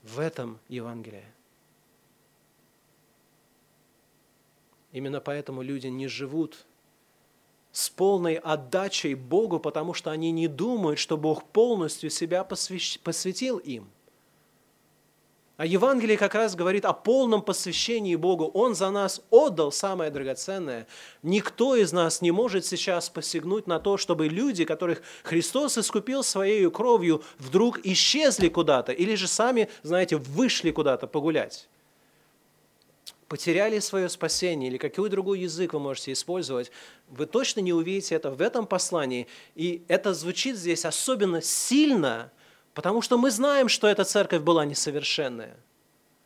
[0.04, 1.26] В этом Евангелие.
[4.92, 6.66] Именно поэтому люди не живут
[7.72, 13.90] с полной отдачей Богу, потому что они не думают, что Бог полностью себя посвятил им.
[15.60, 18.46] А Евангелие как раз говорит о полном посвящении Богу.
[18.54, 20.88] Он за нас отдал самое драгоценное.
[21.22, 26.72] Никто из нас не может сейчас посягнуть на то, чтобы люди, которых Христос искупил своей
[26.72, 31.68] кровью, вдруг исчезли куда-то или же сами, знаете, вышли куда-то погулять
[33.30, 36.72] потеряли свое спасение или какой другой язык вы можете использовать,
[37.08, 39.28] вы точно не увидите это в этом послании.
[39.56, 42.32] И это звучит здесь особенно сильно,
[42.74, 45.56] потому что мы знаем, что эта церковь была несовершенная–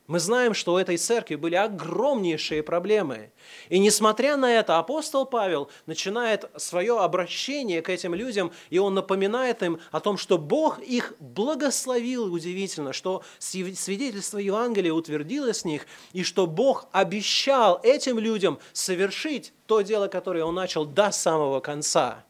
[0.06, 3.32] мы знаем, что у этой церкви были огромнейшие проблемы.
[3.70, 9.64] И несмотря на это, апостол Павел начинает свое обращение к этим людям, и он напоминает
[9.64, 16.24] им о том, что Бог их благословил, удивительно, что свидетельство Евангелия утвердилось с них, и
[16.24, 22.26] что Бог обещал этим людям совершить то дело, которое он начал до самого конца.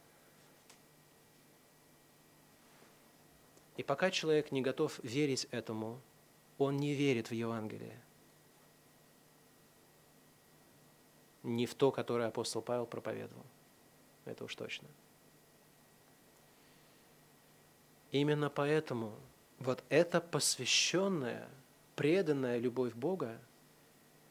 [3.77, 5.99] И пока человек не готов верить этому,
[6.63, 7.99] он не верит в Евангелие.
[11.43, 13.45] Не в то, которое апостол Павел проповедовал.
[14.25, 14.87] Это уж точно.
[18.11, 19.13] Именно поэтому
[19.59, 21.47] вот эта посвященная,
[21.95, 23.39] преданная любовь Бога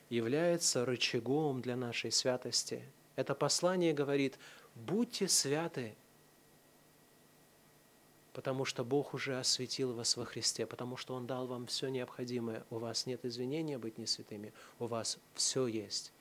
[0.09, 2.83] является рычагом для нашей святости.
[3.17, 4.39] Это послание говорит,
[4.75, 5.97] будьте святы,
[8.33, 12.65] потому что Бог уже осветил вас во Христе, потому что Он дал вам все необходимое.
[12.71, 16.13] У вас нет извинения быть не святыми, у вас все есть.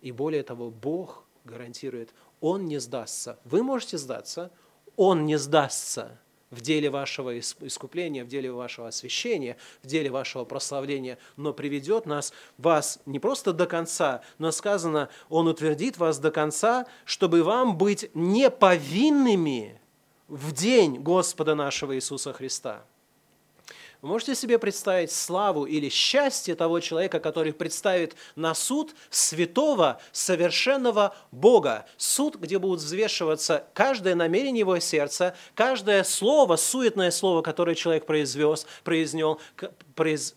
[0.00, 3.38] И более того, Бог гарантирует, Он не сдастся.
[3.44, 4.52] Вы можете сдаться,
[4.96, 6.18] Он не сдастся
[6.50, 12.32] в деле вашего искупления, в деле вашего освящения, в деле вашего прославления, но приведет нас,
[12.56, 18.10] вас не просто до конца, но сказано, Он утвердит вас до конца, чтобы вам быть
[18.14, 19.80] неповинными
[20.28, 22.84] в день Господа нашего Иисуса Христа.
[24.00, 31.16] Вы можете себе представить славу или счастье того человека, который представит на суд святого, совершенного
[31.32, 31.84] Бога.
[31.96, 38.66] Суд, где будут взвешиваться каждое намерение его сердца, каждое слово, суетное слово, которое человек произвез,
[38.84, 39.40] произнел,
[39.96, 40.36] произ,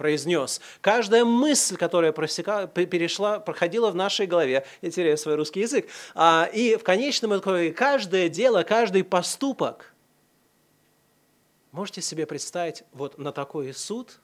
[0.00, 0.62] произнес.
[0.80, 6.48] Каждая мысль, которая просека, перешла, проходила в нашей голове, я теряю свой русский язык, а,
[6.52, 9.94] и в конечном итоге каждое дело, каждый поступок
[11.72, 14.18] Можете себе представить вот на такой суд,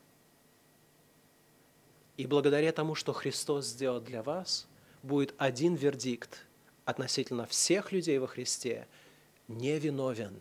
[2.17, 4.67] и благодаря тому, что Христос сделал для вас,
[5.05, 6.45] будет один вердикт
[6.85, 8.89] относительно всех людей во Христе–
[9.49, 10.41] невиновен.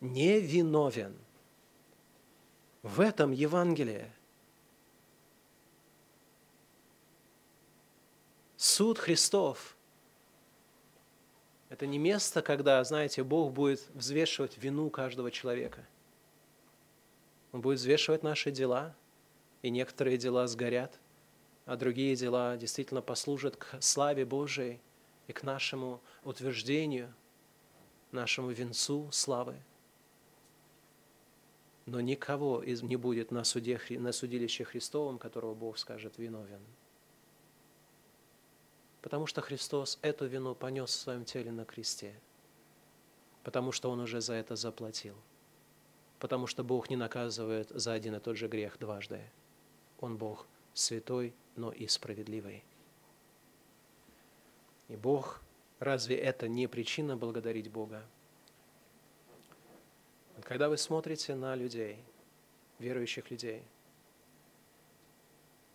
[0.00, 1.14] Невиновен.
[2.82, 4.10] В этом Евангелие.
[8.56, 9.76] Суд Христов–
[11.68, 15.86] это не место, когда, знаете, Бог будет взвешивать вину каждого человека.
[17.52, 18.94] Он будет взвешивать наши дела,
[19.60, 20.98] и некоторые дела сгорят,
[21.66, 24.80] а другие дела действительно послужат к славе Божией
[25.26, 27.12] и к нашему утверждению,
[28.10, 29.56] нашему венцу славы–
[31.86, 36.60] но никого из, не будет на, суде, на судилище Христовом, которого Бог скажет виновен.
[39.02, 42.14] Потому что Христос эту вину понес в своем теле на кресте.
[43.42, 45.16] Потому что Он уже за это заплатил.
[46.18, 49.22] Потому что Бог не наказывает за один и тот же грех дважды.
[50.00, 52.62] Он Бог святой, но и справедливый.
[54.88, 55.40] И Бог,
[55.78, 58.04] разве это не причина благодарить Бога?
[60.50, 61.96] Когда вы смотрите на людей,
[62.80, 63.62] верующих людей,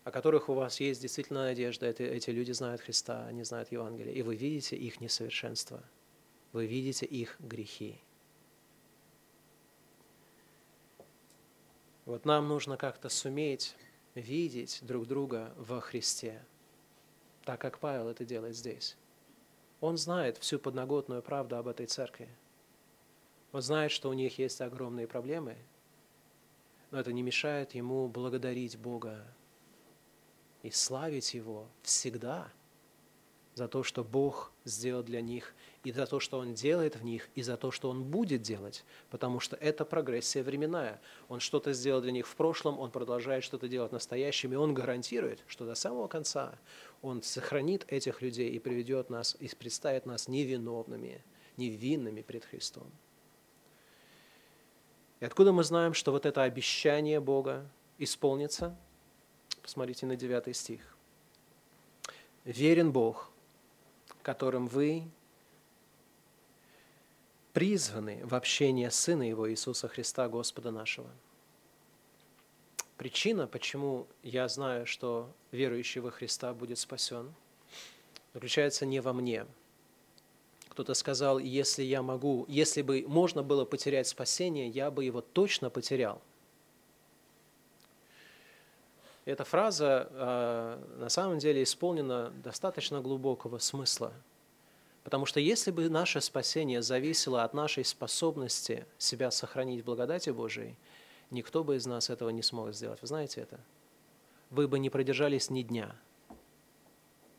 [0.03, 4.13] о которых у вас есть действительно надежда, это, эти люди знают Христа, они знают Евангелие,
[4.13, 5.81] и вы видите их несовершенство,
[6.51, 8.01] вы видите их грехи.
[12.03, 13.77] Вот нам нужно как-то суметь
[14.13, 16.43] видеть друг друга во Христе,
[17.45, 18.97] так как Павел это делает здесь.
[19.79, 22.27] Он знает всю подноготную правду об этой церкви–
[23.55, 25.55] он знает, что у них есть огромные проблемы,
[26.91, 29.25] но это не мешает ему благодарить Бога
[30.61, 32.51] и славить Его всегда
[33.53, 37.29] за то, что Бог сделал для них, и за то, что Он делает в них,
[37.33, 40.99] и за то, что Он будет делать, потому что это прогрессия временная.
[41.29, 44.73] Он что-то сделал для них в прошлом, Он продолжает что-то делать в настоящем, и Он
[44.73, 46.59] гарантирует, что до самого конца
[47.01, 51.23] Он сохранит этих людей и приведет нас, и представит нас невиновными,
[51.55, 52.91] невинными пред Христом.
[55.19, 58.75] И откуда мы знаем, что вот это обещание Бога исполнится?
[59.61, 60.81] Посмотрите на 9 стих.
[62.43, 63.31] «Верен Бог,
[64.21, 65.09] которым вы
[67.53, 71.09] призваны в общение Сына Его Иисуса Христа, Господа нашего».
[72.97, 77.33] Причина, почему я знаю, что верующий во Христа будет спасен,
[78.33, 79.45] заключается не во мне–
[80.75, 85.69] кто-то сказал, если я могу, если бы можно было потерять спасение, я бы его точно
[85.69, 86.21] потерял.
[89.23, 94.11] Эта фраза э, на самом деле исполнена достаточно глубокого смысла.
[95.05, 100.75] Потому что если бы наше спасение зависело от нашей способности себя сохранить в благодати Божией,
[101.31, 103.01] никто бы из нас этого не смог сделать.
[103.01, 103.61] Вы знаете это?
[104.49, 105.95] Вы бы не продержались ни дня.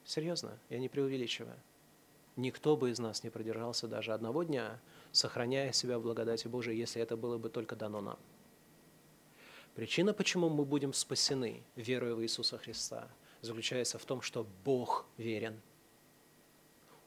[0.07, 1.59] Серьезно, я не преувеличиваю
[2.37, 4.81] никто бы из нас не продержался даже одного дня,
[5.13, 8.19] сохраняя себя в благодати Божией, если это было бы только дано нам.
[9.75, 13.09] Причина, почему мы будем спасены, веруя в Иисуса Христа,
[13.43, 15.61] заключается в том, что Бог верен–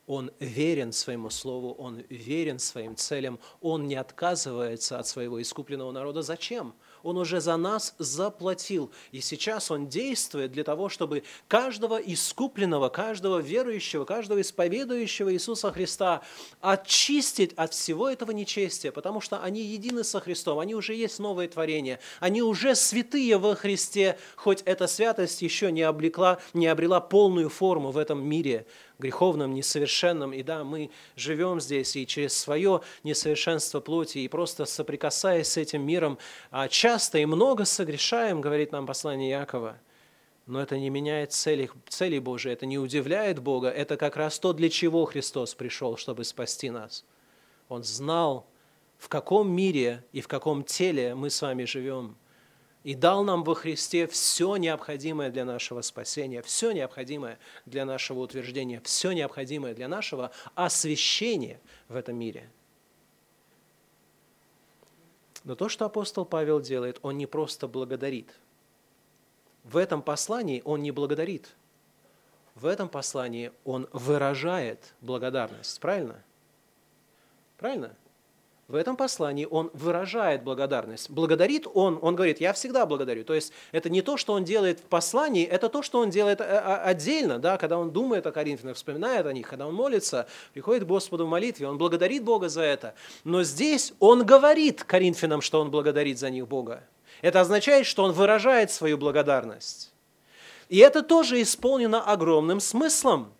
[0.09, 6.23] он верен своему слову, он верен своим целям, он не отказывается от своего искупленного народа.
[6.23, 6.73] Зачем?
[7.03, 8.91] Он уже за нас заплатил.
[9.11, 16.21] И сейчас Он действует для того, чтобы каждого искупленного, каждого верующего, каждого исповедующего Иисуса Христа
[16.61, 21.47] очистить от всего этого нечестия, потому что они едины со Христом, они уже есть новое
[21.47, 27.49] творение, они уже святые во Христе, хоть эта святость еще не, облекла, не обрела полную
[27.49, 28.65] форму в этом мире
[28.99, 30.33] греховном, несовершенном.
[30.33, 35.81] И да, мы живем здесь и через свое несовершенство плоти, и просто соприкасаясь с этим
[35.81, 36.19] миром,
[36.51, 39.77] а, часто и много согрешаем, говорит нам послание Якова.
[40.45, 43.69] Но это не меняет цели, цели Божией, это не удивляет Бога.
[43.69, 47.05] Это как раз то, для чего Христос пришел, чтобы спасти нас.
[47.67, 48.47] Он знал,
[48.97, 52.15] в каком мире и в каком теле мы с вами живем–
[52.83, 58.81] и дал нам во Христе все необходимое для нашего спасения, все необходимое для нашего утверждения,
[58.81, 61.59] все необходимое для нашего освящения
[61.89, 62.49] в этом мире.
[65.43, 68.33] Но то, что апостол Павел делает, он не просто благодарит.
[69.63, 71.55] В этом послании он не благодарит.
[72.55, 75.79] В этом послании он выражает благодарность.
[75.79, 76.21] Правильно?
[77.57, 77.95] Правильно?
[78.69, 81.09] В этом послании он выражает благодарность.
[81.09, 83.23] Благодарит он, он говорит, я всегда благодарю.
[83.23, 86.39] То есть это не то, что он делает в послании, это то, что он делает
[86.39, 90.27] э, э, отдельно, да, когда он думает о Коринфянах, вспоминает о них, когда он молится,
[90.53, 92.93] приходит к Господу в молитве, он благодарит Бога за это.
[93.23, 96.83] Но здесь он говорит Коринфянам, что он благодарит за них Бога.
[97.23, 99.91] Это означает, что он выражает свою благодарность.
[100.69, 103.33] И это тоже исполнено огромным смыслом.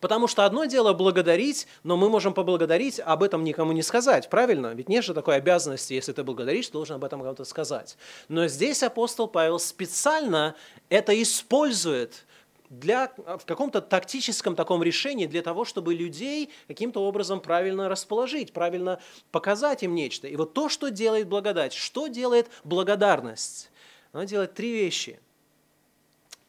[0.00, 4.72] Потому что одно дело благодарить, но мы можем поблагодарить, об этом никому не сказать, правильно?
[4.74, 7.96] Ведь нет же такой обязанности, если ты благодаришь, ты должен об этом кому-то сказать.
[8.28, 10.54] Но здесь апостол Павел специально
[10.88, 12.26] это использует
[12.70, 19.00] для, в каком-то тактическом таком решении для того, чтобы людей каким-то образом правильно расположить, правильно
[19.32, 20.28] показать им нечто.
[20.28, 23.70] И вот то, что делает благодать, что делает благодарность?
[24.12, 25.18] Она делает три вещи.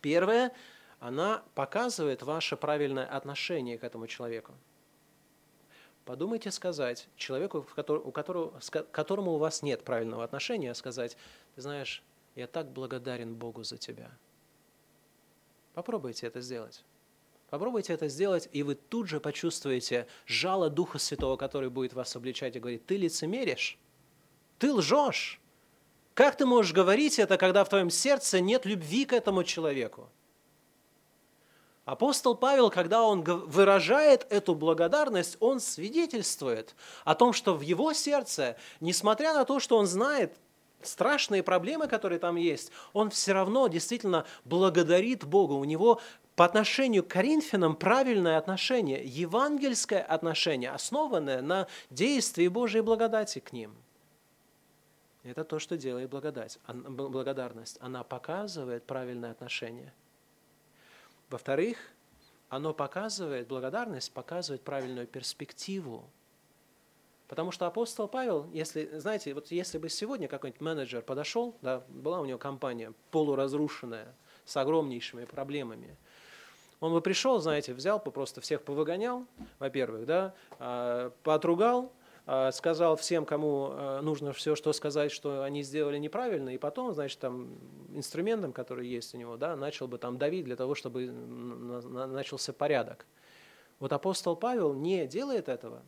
[0.01, 0.51] Первое–
[0.99, 4.53] она показывает ваше правильное отношение к этому человеку.
[6.05, 11.15] Подумайте сказать человеку, у которого, к которому у вас нет правильного отношения, сказать,
[11.55, 12.03] ты знаешь,
[12.35, 14.11] я так благодарен Богу за тебя.
[15.73, 16.83] Попробуйте это сделать.
[17.49, 22.55] Попробуйте это сделать, и вы тут же почувствуете жало Духа Святого, который будет вас обличать
[22.55, 23.77] и говорить, ты лицемеришь,
[24.57, 25.39] ты лжешь.
[26.13, 30.09] Как ты можешь говорить это, когда в твоем сердце нет любви к этому человеку?
[31.89, 38.57] Апостол Павел, когда он выражает эту благодарность, он свидетельствует о том, что в его сердце,
[38.79, 40.37] несмотря на то, что он знает
[40.83, 45.53] страшные проблемы, которые там есть, он все равно действительно благодарит Бога.
[45.53, 45.99] У него
[46.35, 53.73] по отношению к Коринфянам правильное отношение, евангельское отношение, основанное на действии Божьей благодати к ним.
[55.23, 57.79] Это то, что делает благодать, благодарность.
[57.81, 59.91] Она показывает правильное отношение–
[61.29, 61.77] во-вторых,
[62.49, 66.09] оно показывает, благодарность показывает правильную перспективу.
[67.27, 72.21] Потому что апостол Павел, если, знаете, вот если бы сегодня какой-нибудь менеджер подошел, да, была
[72.21, 74.15] у него компания полуразрушенная,
[74.45, 75.95] с огромнейшими проблемами,
[76.79, 79.25] он бы пришел, знаете, взял бы просто всех повыгонял,
[79.59, 81.91] во-первых, да, а, поотругал,
[82.51, 87.19] сказал всем, кому а, нужно все, что сказать, что они сделали неправильно, и потом, значит,
[87.19, 87.57] там
[87.93, 93.05] инструментом, который есть у него, да, начал бы там давить для того, чтобы начался порядок.
[93.79, 95.81] Вот апостол Павел не делает этого,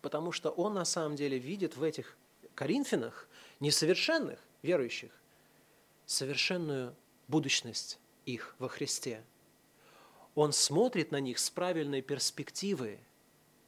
[0.00, 2.16] потому что он на самом деле видит в этих
[2.54, 5.10] Коринфянах несовершенных верующих
[6.06, 6.94] совершенную
[7.28, 9.22] будущность их во Христе.
[10.34, 12.98] Он смотрит на них с правильной перспективы.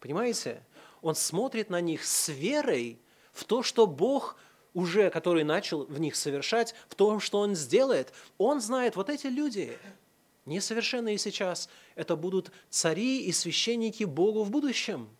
[0.01, 0.62] Понимаете?
[1.03, 2.99] Он смотрит на них с верой
[3.33, 4.37] в то, что Бог
[4.73, 8.13] уже, который начал в них совершать, в том, что Он сделает.
[8.39, 9.77] Он знает, вот эти люди,
[10.47, 15.11] несовершенные сейчас, это будут цари и священники Богу в будущем.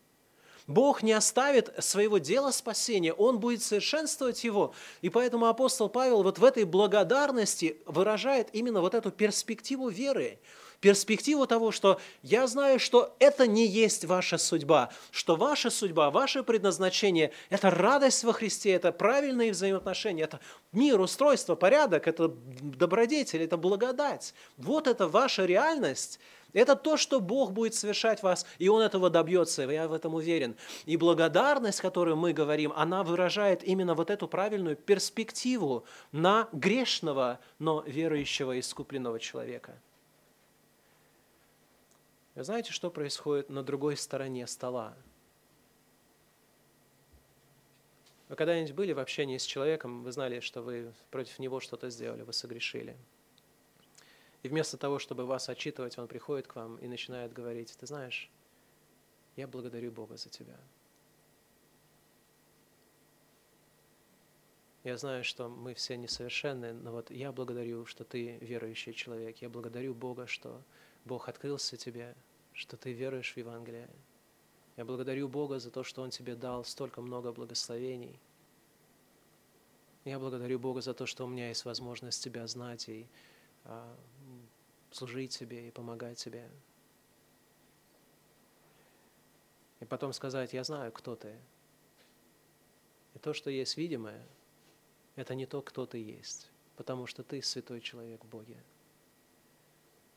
[0.65, 4.73] Бог не оставит своего дела спасения, Он будет совершенствовать его.
[5.01, 10.39] И поэтому апостол Павел вот в этой благодарности выражает именно вот эту перспективу веры
[10.83, 16.43] перспективу того, что я знаю, что это не есть ваша судьба, что ваша судьба, ваше
[16.43, 20.41] предназначение– это радость во Христе, это правильные взаимоотношения, это
[20.73, 24.33] мир, устройство, порядок, это добродетель, это благодать.
[24.57, 26.19] Вот это ваша реальность.
[26.51, 30.57] Это то, что Бог будет совершать вас, и Он этого добьется, я в этом уверен.
[30.85, 37.85] И благодарность, которую мы говорим, она выражает именно вот эту правильную перспективу на грешного, но
[37.87, 39.79] верующего искупленного человека.
[42.35, 44.97] Вы знаете, что происходит на другой стороне стола?
[48.29, 52.23] Вы когда-нибудь были в общении с человеком, вы знали, что вы против него что-то сделали,
[52.23, 52.97] вы согрешили.
[54.41, 58.31] И вместо того, чтобы вас отчитывать, он приходит к вам и начинает говорить, ты знаешь,
[59.35, 60.57] я благодарю Бога за тебя.
[64.83, 69.37] Я знаю, что мы все несовершенны, но вот я благодарю, что ты верующий человек.
[69.37, 70.61] Я благодарю Бога, что
[71.05, 72.15] Бог открылся тебе,
[72.53, 73.89] что ты веруешь в Евангелие.
[74.77, 78.19] Я благодарю Бога за то, что Он тебе дал столько много благословений.
[80.05, 83.05] Я благодарю Бога за то, что у меня есть возможность Тебя знать и
[83.65, 83.95] а,
[84.91, 86.49] служить Тебе и помогать Тебе.
[89.79, 91.37] И потом сказать, я знаю, кто Ты.
[93.13, 94.25] И то, что есть видимое,
[95.15, 98.57] это не то, кто Ты есть, потому что Ты святой человек в Боге.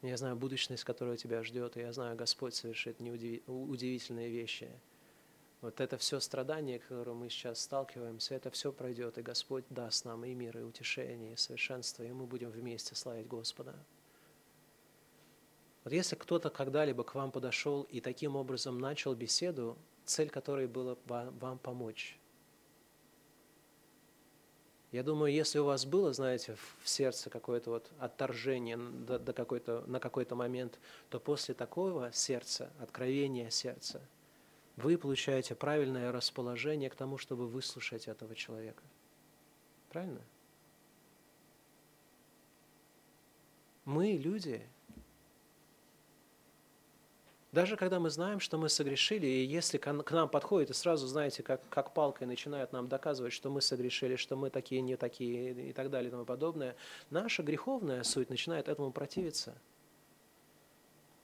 [0.07, 4.71] Я знаю будущность, которая тебя ждет, и я знаю, Господь совершит удивительные вещи.
[5.63, 10.05] Вот это все страдание, к которому мы сейчас сталкиваемся, это все пройдет, и Господь даст
[10.05, 13.75] нам и мир, и утешение, и совершенство, и мы будем вместе славить Господа.
[15.83, 20.97] Вот если кто-то когда-либо к вам подошел и таким образом начал беседу, цель которой была
[21.07, 22.17] вам помочь.
[24.97, 29.85] Я думаю, если у вас было, знаете, в сердце какое-то вот отторжение до, до какой-то,
[29.87, 30.79] на какой-то момент,
[31.11, 34.01] то после такого сердца, откровения сердца,
[34.77, 38.83] вы получаете правильное расположение к тому, чтобы выслушать этого человека.
[39.91, 40.23] Правильно?
[43.85, 44.67] Мы, люди,
[47.57, 51.43] даже когда мы знаем, что мы согрешили, и если к нам подходит и сразу, знаете,
[51.43, 55.73] как, как палкой начинают нам доказывать, что мы согрешили, что мы такие, не такие и
[55.73, 56.77] так далее и тому подобное,
[57.09, 59.55] наша греховная суть начинает этому противиться.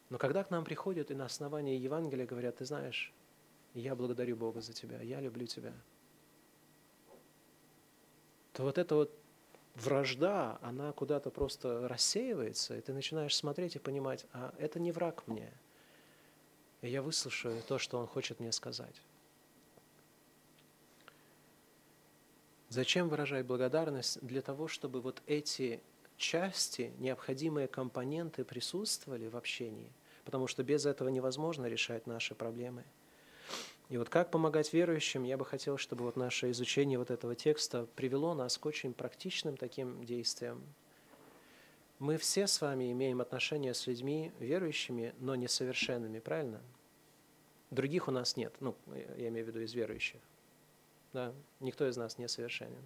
[0.09, 3.13] Но когда к нам приходят и на основании Евангелия говорят, ты знаешь,
[3.75, 5.75] я благодарю Бога за тебя, я люблю тебя,
[8.55, 9.13] то вот эта вот
[9.75, 15.25] вражда, она куда-то просто рассеивается, и ты начинаешь смотреть и понимать, а это не враг
[15.27, 15.53] мне–
[16.83, 19.01] и я выслушаю то, что Он хочет мне сказать.
[22.69, 24.21] Зачем выражать благодарность?
[24.21, 25.81] Для того, чтобы вот эти
[26.17, 29.93] части, необходимые компоненты присутствовали в общении,
[30.25, 32.85] потому что без этого невозможно решать наши проблемы.
[33.89, 37.87] И вот как помогать верующим, я бы хотел, чтобы вот наше изучение вот этого текста
[37.95, 40.63] привело нас к очень практичным таким действиям.
[42.03, 46.61] Мы все с вами имеем отношения с людьми верующими, но несовершенными, правильно?
[47.71, 48.75] Других у нас нет, ну,
[49.17, 50.21] я имею в виду из верующих.
[51.13, 51.33] Да?
[51.61, 52.83] Никто из нас не совершенен.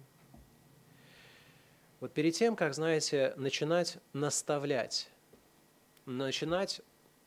[1.99, 5.09] Вот перед тем, как, знаете, начинать наставлять,
[6.05, 6.81] начинать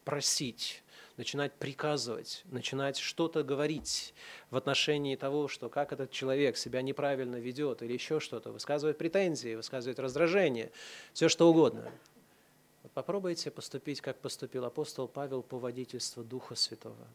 [0.05, 0.85] просить,
[1.21, 4.15] начинать приказывать, начинать что-то говорить
[4.49, 9.55] в отношении того, что как этот человек себя неправильно ведет или еще что-то, высказывает претензии,
[9.55, 10.73] высказывает раздражение,
[11.13, 11.93] все что угодно.
[12.83, 17.07] Вот попробуйте поступить, как поступил апостол Павел по водительству Духа Святого.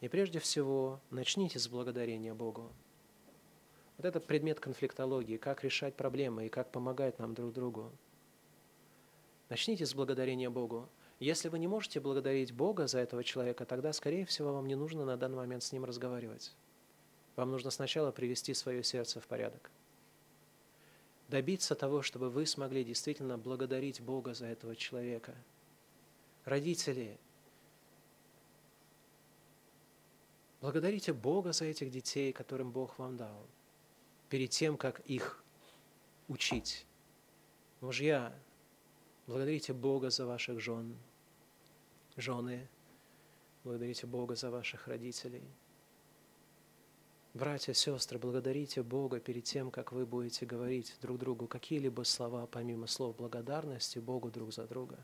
[0.00, 2.70] И прежде всего начните с благодарения Богу.
[3.96, 7.90] Вот это предмет конфликтологии, как решать проблемы и как помогать нам друг другу.
[9.48, 10.88] Начните с благодарения Богу.
[11.18, 15.04] Если вы не можете благодарить Бога за этого человека, тогда, скорее всего, вам не нужно
[15.04, 16.54] на данный момент с ним разговаривать.
[17.36, 19.70] Вам нужно сначала привести свое сердце в порядок.
[21.28, 25.34] Добиться того, чтобы вы смогли действительно благодарить Бога за этого человека.
[26.44, 27.18] Родители,
[30.66, 33.46] Благодарите Бога за этих детей, которым Бог вам дал,
[34.28, 35.44] перед тем, как их
[36.28, 36.86] учить.
[37.80, 38.34] Мужья,
[39.26, 40.96] благодарите Бога за ваших жен.
[42.16, 42.66] Жены,
[43.62, 45.44] благодарите Бога за ваших родителей.
[47.34, 52.86] Братья, сестры, благодарите Бога перед тем, как вы будете говорить друг другу какие-либо слова, помимо
[52.86, 54.98] слов благодарности Богу друг за друга.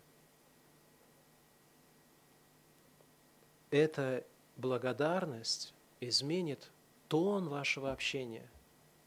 [3.71, 4.25] Это
[4.57, 6.71] благодарность изменит
[7.09, 8.51] тон вашего общения.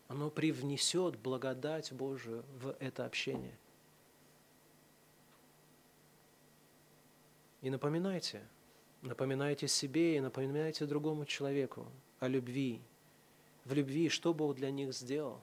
[0.07, 3.57] Оно привнесет благодать Божию в это общение.
[7.65, 8.41] И напоминайте,
[9.01, 11.87] напоминайте себе и напоминайте другому человеку
[12.19, 12.79] о любви.
[13.65, 15.41] В любви, что Бог для них сделал.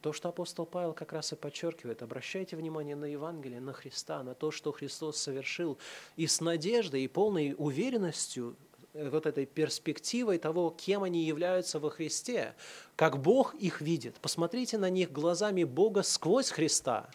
[0.00, 4.34] То, что апостол Павел как раз и подчеркивает, обращайте внимание на Евангелие, на Христа, на
[4.34, 5.76] то, что Христос совершил,
[6.16, 8.56] и с надеждой и полной уверенностью
[8.92, 12.54] Э, вот этой перспективой того, кем они являются во Христе,
[12.96, 14.16] как Бог их видит.
[14.20, 17.08] Посмотрите на них глазами Бога сквозь Христа,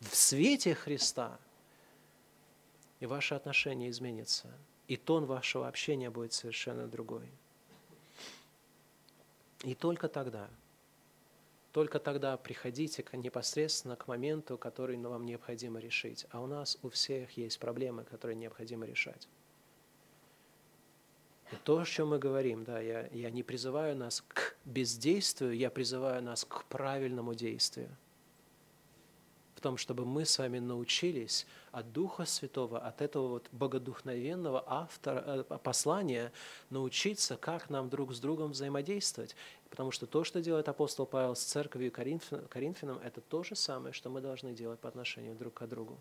[0.00, 1.38] в свете Христа,
[3.00, 4.48] и ваше отношение изменится,
[4.86, 7.30] и тон вашего общения будет совершенно другой.
[9.64, 10.48] И только тогда,
[11.72, 16.26] только тогда приходите непосредственно к моменту, который вам необходимо решить.
[16.30, 19.28] А у нас у всех есть проблемы, которые необходимо решать.
[21.52, 25.70] И то, о чем мы говорим, да, я, я не призываю нас к бездействию, я
[25.70, 27.96] призываю нас к правильному действию.
[29.60, 35.44] В том, чтобы мы с вами научились от Духа Святого, от этого вот богодухновенного автора,
[35.50, 36.32] э, послания,
[36.70, 39.36] научиться, как нам друг с другом взаимодействовать.
[39.68, 44.08] Потому что то, что делает апостол Павел с церковью Коринфянам, это то же самое, что
[44.08, 45.98] мы должны делать по отношению друг к другу.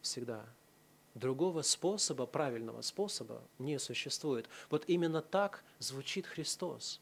[0.00, 0.46] Всегда.
[1.16, 4.48] Другого способа, правильного способа не существует.
[4.70, 7.00] Вот именно так звучит Христос.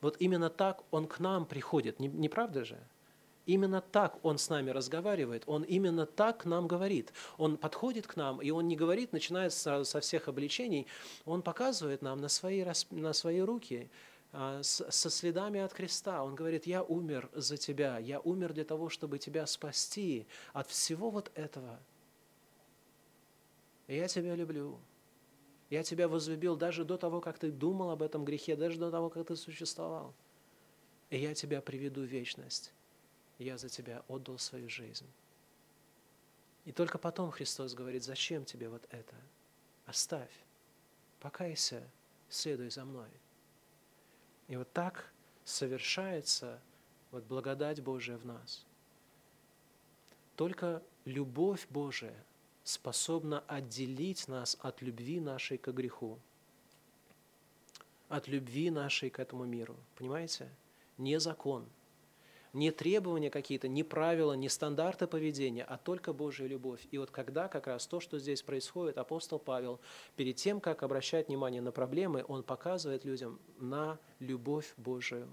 [0.00, 2.78] Вот именно так Он к нам приходит, не, не правда же?
[3.46, 7.12] Именно так Он с нами разговаривает, Он именно так нам говорит.
[7.38, 10.86] Он подходит к нам, и Он не говорит, начиная сразу со всех обличений,
[11.24, 13.90] Он показывает нам на свои, на свои руки,
[14.32, 16.22] а, со следами от креста.
[16.24, 21.10] Он говорит, я умер за тебя, я умер для того, чтобы тебя спасти от всего
[21.10, 21.80] вот этого–
[23.92, 24.78] я тебя люблю.
[25.70, 29.10] Я тебя возлюбил даже до того, как ты думал об этом грехе, даже до того,
[29.10, 30.14] как ты существовал.
[31.10, 32.72] И я тебя приведу в вечность.
[33.42, 35.10] Я за тебя отдал свою жизнь.
[36.64, 39.16] И только потом Христос говорит, зачем тебе вот это?
[39.84, 40.30] Оставь,
[41.18, 41.82] покайся,
[42.28, 43.10] следуй за мной.
[44.46, 45.12] И вот так
[45.44, 46.60] совершается
[47.10, 48.64] вот благодать Божия в нас.
[50.36, 52.24] Только любовь Божия
[52.62, 56.16] способна отделить нас от любви нашей к греху,
[58.08, 59.76] от любви нашей к этому миру.
[59.96, 60.48] Понимаете?
[60.96, 61.68] Не закон–
[62.52, 66.86] не требования какие-то, не правила, не стандарты поведения, а только Божья любовь.
[66.90, 69.80] И вот когда как раз то, что здесь происходит, апостол Павел,
[70.16, 75.28] перед тем, как обращать внимание на проблемы, он показывает людям на любовь Божию.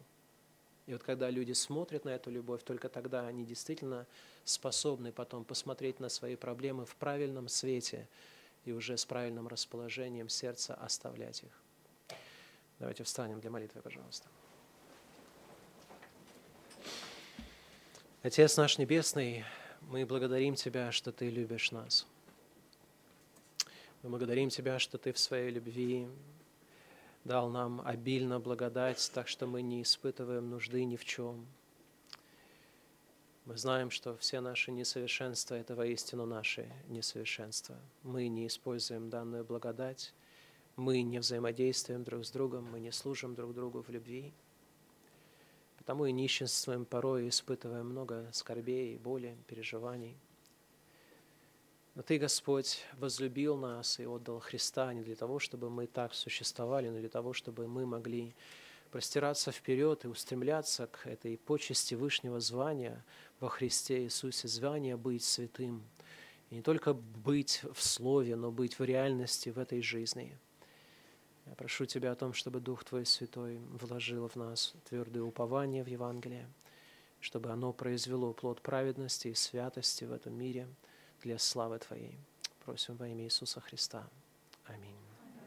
[0.87, 4.07] И вот когда люди смотрят на эту любовь, только тогда они действительно
[4.43, 8.07] способны потом посмотреть на свои проблемы в правильном свете
[8.65, 11.61] и уже с правильным расположением сердца оставлять их.
[12.79, 14.27] Давайте встанем для молитвы, пожалуйста.
[18.21, 19.45] Отец наш Небесный,
[19.79, 22.05] мы благодарим Тебя, что Ты любишь нас.
[24.03, 26.05] Мы благодарим Тебя, что Ты в своей любви
[27.23, 31.47] дал нам обильно благодать, так что мы не испытываем нужды ни в чем.
[33.45, 37.77] Мы знаем, что все наши несовершенства– это воистину наши несовершенства.
[38.03, 40.13] Мы не используем данную благодать,
[40.75, 44.33] мы не взаимодействуем друг с другом, мы не служим друг другу в любви–
[45.89, 50.19] Потому и нищенствуем порой, испытываем много скорбей, боли, переживаний.
[51.95, 56.89] Но Ты, Господь, возлюбил нас и отдал Христа не для того, чтобы мы так существовали,
[56.89, 58.35] но для того, чтобы мы могли
[58.91, 63.03] простираться вперед и устремляться к этой почести Вышнего звания
[63.39, 65.83] во Христе Иисусе, звания быть святым.
[66.51, 70.37] И не только быть в слове, но быть в реальности в этой жизни–
[71.49, 75.87] я прошу Тебя о том, чтобы Дух Твой Святой вложил в нас твердое упование в
[75.87, 76.47] Евангелие,
[77.19, 80.67] чтобы оно произвело плод праведности и святости в этом мире
[81.23, 82.19] для славы Твоей.
[82.65, 84.07] Просим во имя Иисуса Христа.